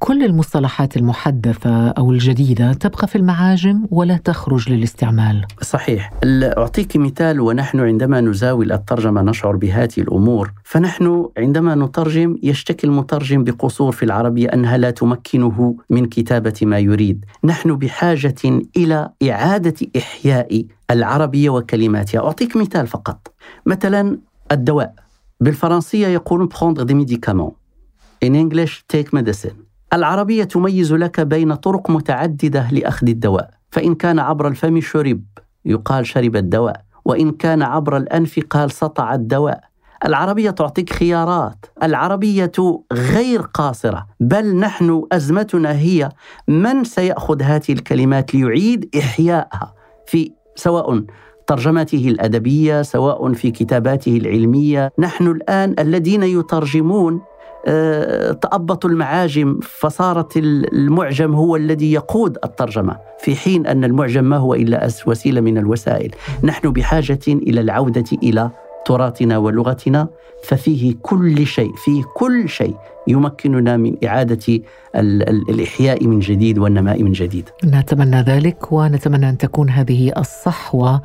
كل 0.00 0.24
المصطلحات 0.24 0.96
المحدثة 0.96 1.88
أو 1.88 2.10
الجديدة 2.10 2.72
تبقى 2.72 3.06
في 3.06 3.16
المعاجم 3.16 3.86
ولا 3.90 4.16
تخرج 4.16 4.72
للاستعمال. 4.72 5.44
صحيح. 5.62 6.12
أعطيك 6.24 6.96
مثال 6.96 7.40
ونحن 7.40 7.80
عندما 7.80 8.20
نزاول 8.20 8.72
الترجمة 8.72 9.22
نشعر 9.22 9.56
بهذه 9.56 9.98
الأمور 9.98 10.52
فنحن 10.64 11.28
عندما 11.38 11.74
نترجم 11.74 12.36
يشتكي 12.42 12.86
المترجم 12.86 13.44
بقصور 13.44 13.92
في 13.92 14.02
العربية 14.02 14.48
أنها 14.48 14.76
لا 14.76 14.90
تمكنه 14.90 15.76
من 15.90 16.06
كتابة 16.06 16.54
ما 16.62 16.78
يريد. 16.78 17.24
نحن 17.44 17.76
بحاجة 17.76 18.34
إلى 18.76 19.10
إعادة 19.30 19.74
إحياء 19.96 20.64
العربية 20.90 21.50
وكلماتها. 21.50 22.18
أعطيك 22.20 22.56
مثال 22.56 22.86
فقط. 22.86 23.32
مثلا 23.66 24.18
الدواء. 24.52 24.94
بالفرنسية 25.40 26.06
يقولون 26.06 26.48
prendre 26.48 26.84
des 26.84 26.94
médicaments. 26.94 27.52
In 28.24 28.34
English 28.34 28.84
take 28.92 29.12
medicine. 29.12 29.69
العربية 29.92 30.44
تميز 30.44 30.92
لك 30.92 31.20
بين 31.20 31.54
طرق 31.54 31.90
متعددة 31.90 32.68
لأخذ 32.72 33.08
الدواء. 33.08 33.50
فإن 33.70 33.94
كان 33.94 34.18
عبر 34.18 34.48
الفم 34.48 34.80
شرب 34.80 35.22
يقال 35.64 36.06
شرب 36.06 36.36
الدواء. 36.36 36.82
وإن 37.04 37.30
كان 37.30 37.62
عبر 37.62 37.96
الأنف 37.96 38.40
قال 38.50 38.70
سطع 38.70 39.14
الدواء. 39.14 39.60
العربية 40.04 40.50
تعطيك 40.50 40.92
خيارات. 40.92 41.66
العربية 41.82 42.52
غير 42.92 43.40
قاصرة. 43.40 44.06
بل 44.20 44.56
نحن 44.56 45.02
أزمتنا 45.12 45.72
هي 45.72 46.08
من 46.48 46.84
سيأخذ 46.84 47.42
هذه 47.42 47.62
الكلمات 47.70 48.34
ليعيد 48.34 48.88
إحيائها 48.98 49.74
في 50.06 50.32
سواء 50.56 51.04
ترجمته 51.46 52.08
الأدبية 52.08 52.82
سواء 52.82 53.32
في 53.32 53.50
كتاباته 53.50 54.16
العلمية. 54.16 54.92
نحن 54.98 55.26
الآن 55.26 55.74
الذين 55.78 56.22
يترجمون 56.22 57.20
تأبطوا 58.40 58.90
المعاجم 58.90 59.60
فصارت 59.62 60.36
المعجم 60.36 61.34
هو 61.34 61.56
الذي 61.56 61.92
يقود 61.92 62.38
الترجمة 62.44 62.96
في 63.18 63.36
حين 63.36 63.66
أن 63.66 63.84
المعجم 63.84 64.24
ما 64.24 64.36
هو 64.36 64.54
إلا 64.54 64.88
وسيلة 65.06 65.40
من 65.40 65.58
الوسائل. 65.58 66.14
نحن 66.42 66.72
بحاجة 66.72 67.20
إلى 67.28 67.60
العودة 67.60 68.04
إلى 68.22 68.50
تراثنا 68.90 69.38
ولغتنا 69.38 70.08
ففيه 70.44 70.94
كل 71.02 71.46
شيء 71.46 71.72
فيه 71.84 72.02
كل 72.14 72.48
شيء 72.48 72.74
يمكننا 73.08 73.76
من 73.76 73.96
إعادة 74.04 74.60
الإحياء 74.94 76.06
من 76.06 76.20
جديد 76.20 76.58
والنماء 76.58 77.02
من 77.02 77.12
جديد. 77.12 77.48
نتمنى 77.64 78.20
ذلك 78.22 78.72
ونتمنى 78.72 79.28
أن 79.28 79.38
تكون 79.38 79.70
هذه 79.70 80.12
الصحوة 80.16 81.02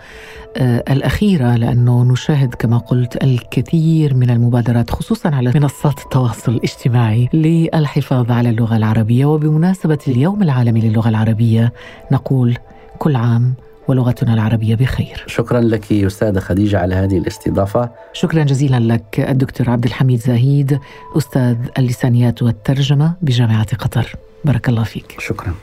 آه، 0.58 0.84
الأخيرة 0.90 1.56
لأنه 1.56 2.04
نشاهد 2.04 2.54
كما 2.54 2.78
قلت 2.78 3.24
الكثير 3.24 4.14
من 4.14 4.30
المبادرات 4.30 4.90
خصوصا 4.90 5.30
على 5.30 5.52
منصات 5.56 6.00
التواصل 6.00 6.52
الاجتماعي 6.52 7.30
للحفاظ 7.34 8.32
على 8.32 8.50
اللغة 8.50 8.78
العربية. 8.78 9.26
وبمناسبة 9.26 10.00
اليوم 10.08 10.44
العالمي 10.44 10.82
للغة 10.82 11.10
العربية 11.10 11.74
نقول 12.12 12.58
كل 13.00 13.16
عام 13.16 13.54
ولغتنا 13.88 14.34
العربية 14.34 14.76
بخير. 14.76 15.24
شكرا 15.28 15.62
لك 15.62 15.94
أستاذة 15.94 16.40
خديجة 16.40 16.80
على 16.80 16.96
هذه 16.96 17.18
الاستضافة. 17.18 17.90
شكرا 18.14 18.44
جزيلا 18.44 18.80
لك 18.80 19.20
الدكتور 19.20 19.70
عبد 19.70 19.86
الحميد 19.86 20.20
زاهيد 20.20 20.80
أستاذ 21.18 21.58
اللسانيات 21.78 22.44
والترجمة 22.44 23.14
بجامعة 23.22 23.76
قطر. 23.76 24.16
بارك 24.46 24.70
الله 24.70 24.84
فيك. 24.84 25.16
شكرا. 25.20 25.54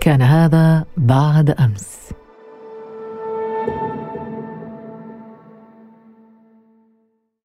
كان 0.00 0.22
هذا 0.22 0.84
بعد 0.96 1.50
أمس. 1.50 1.98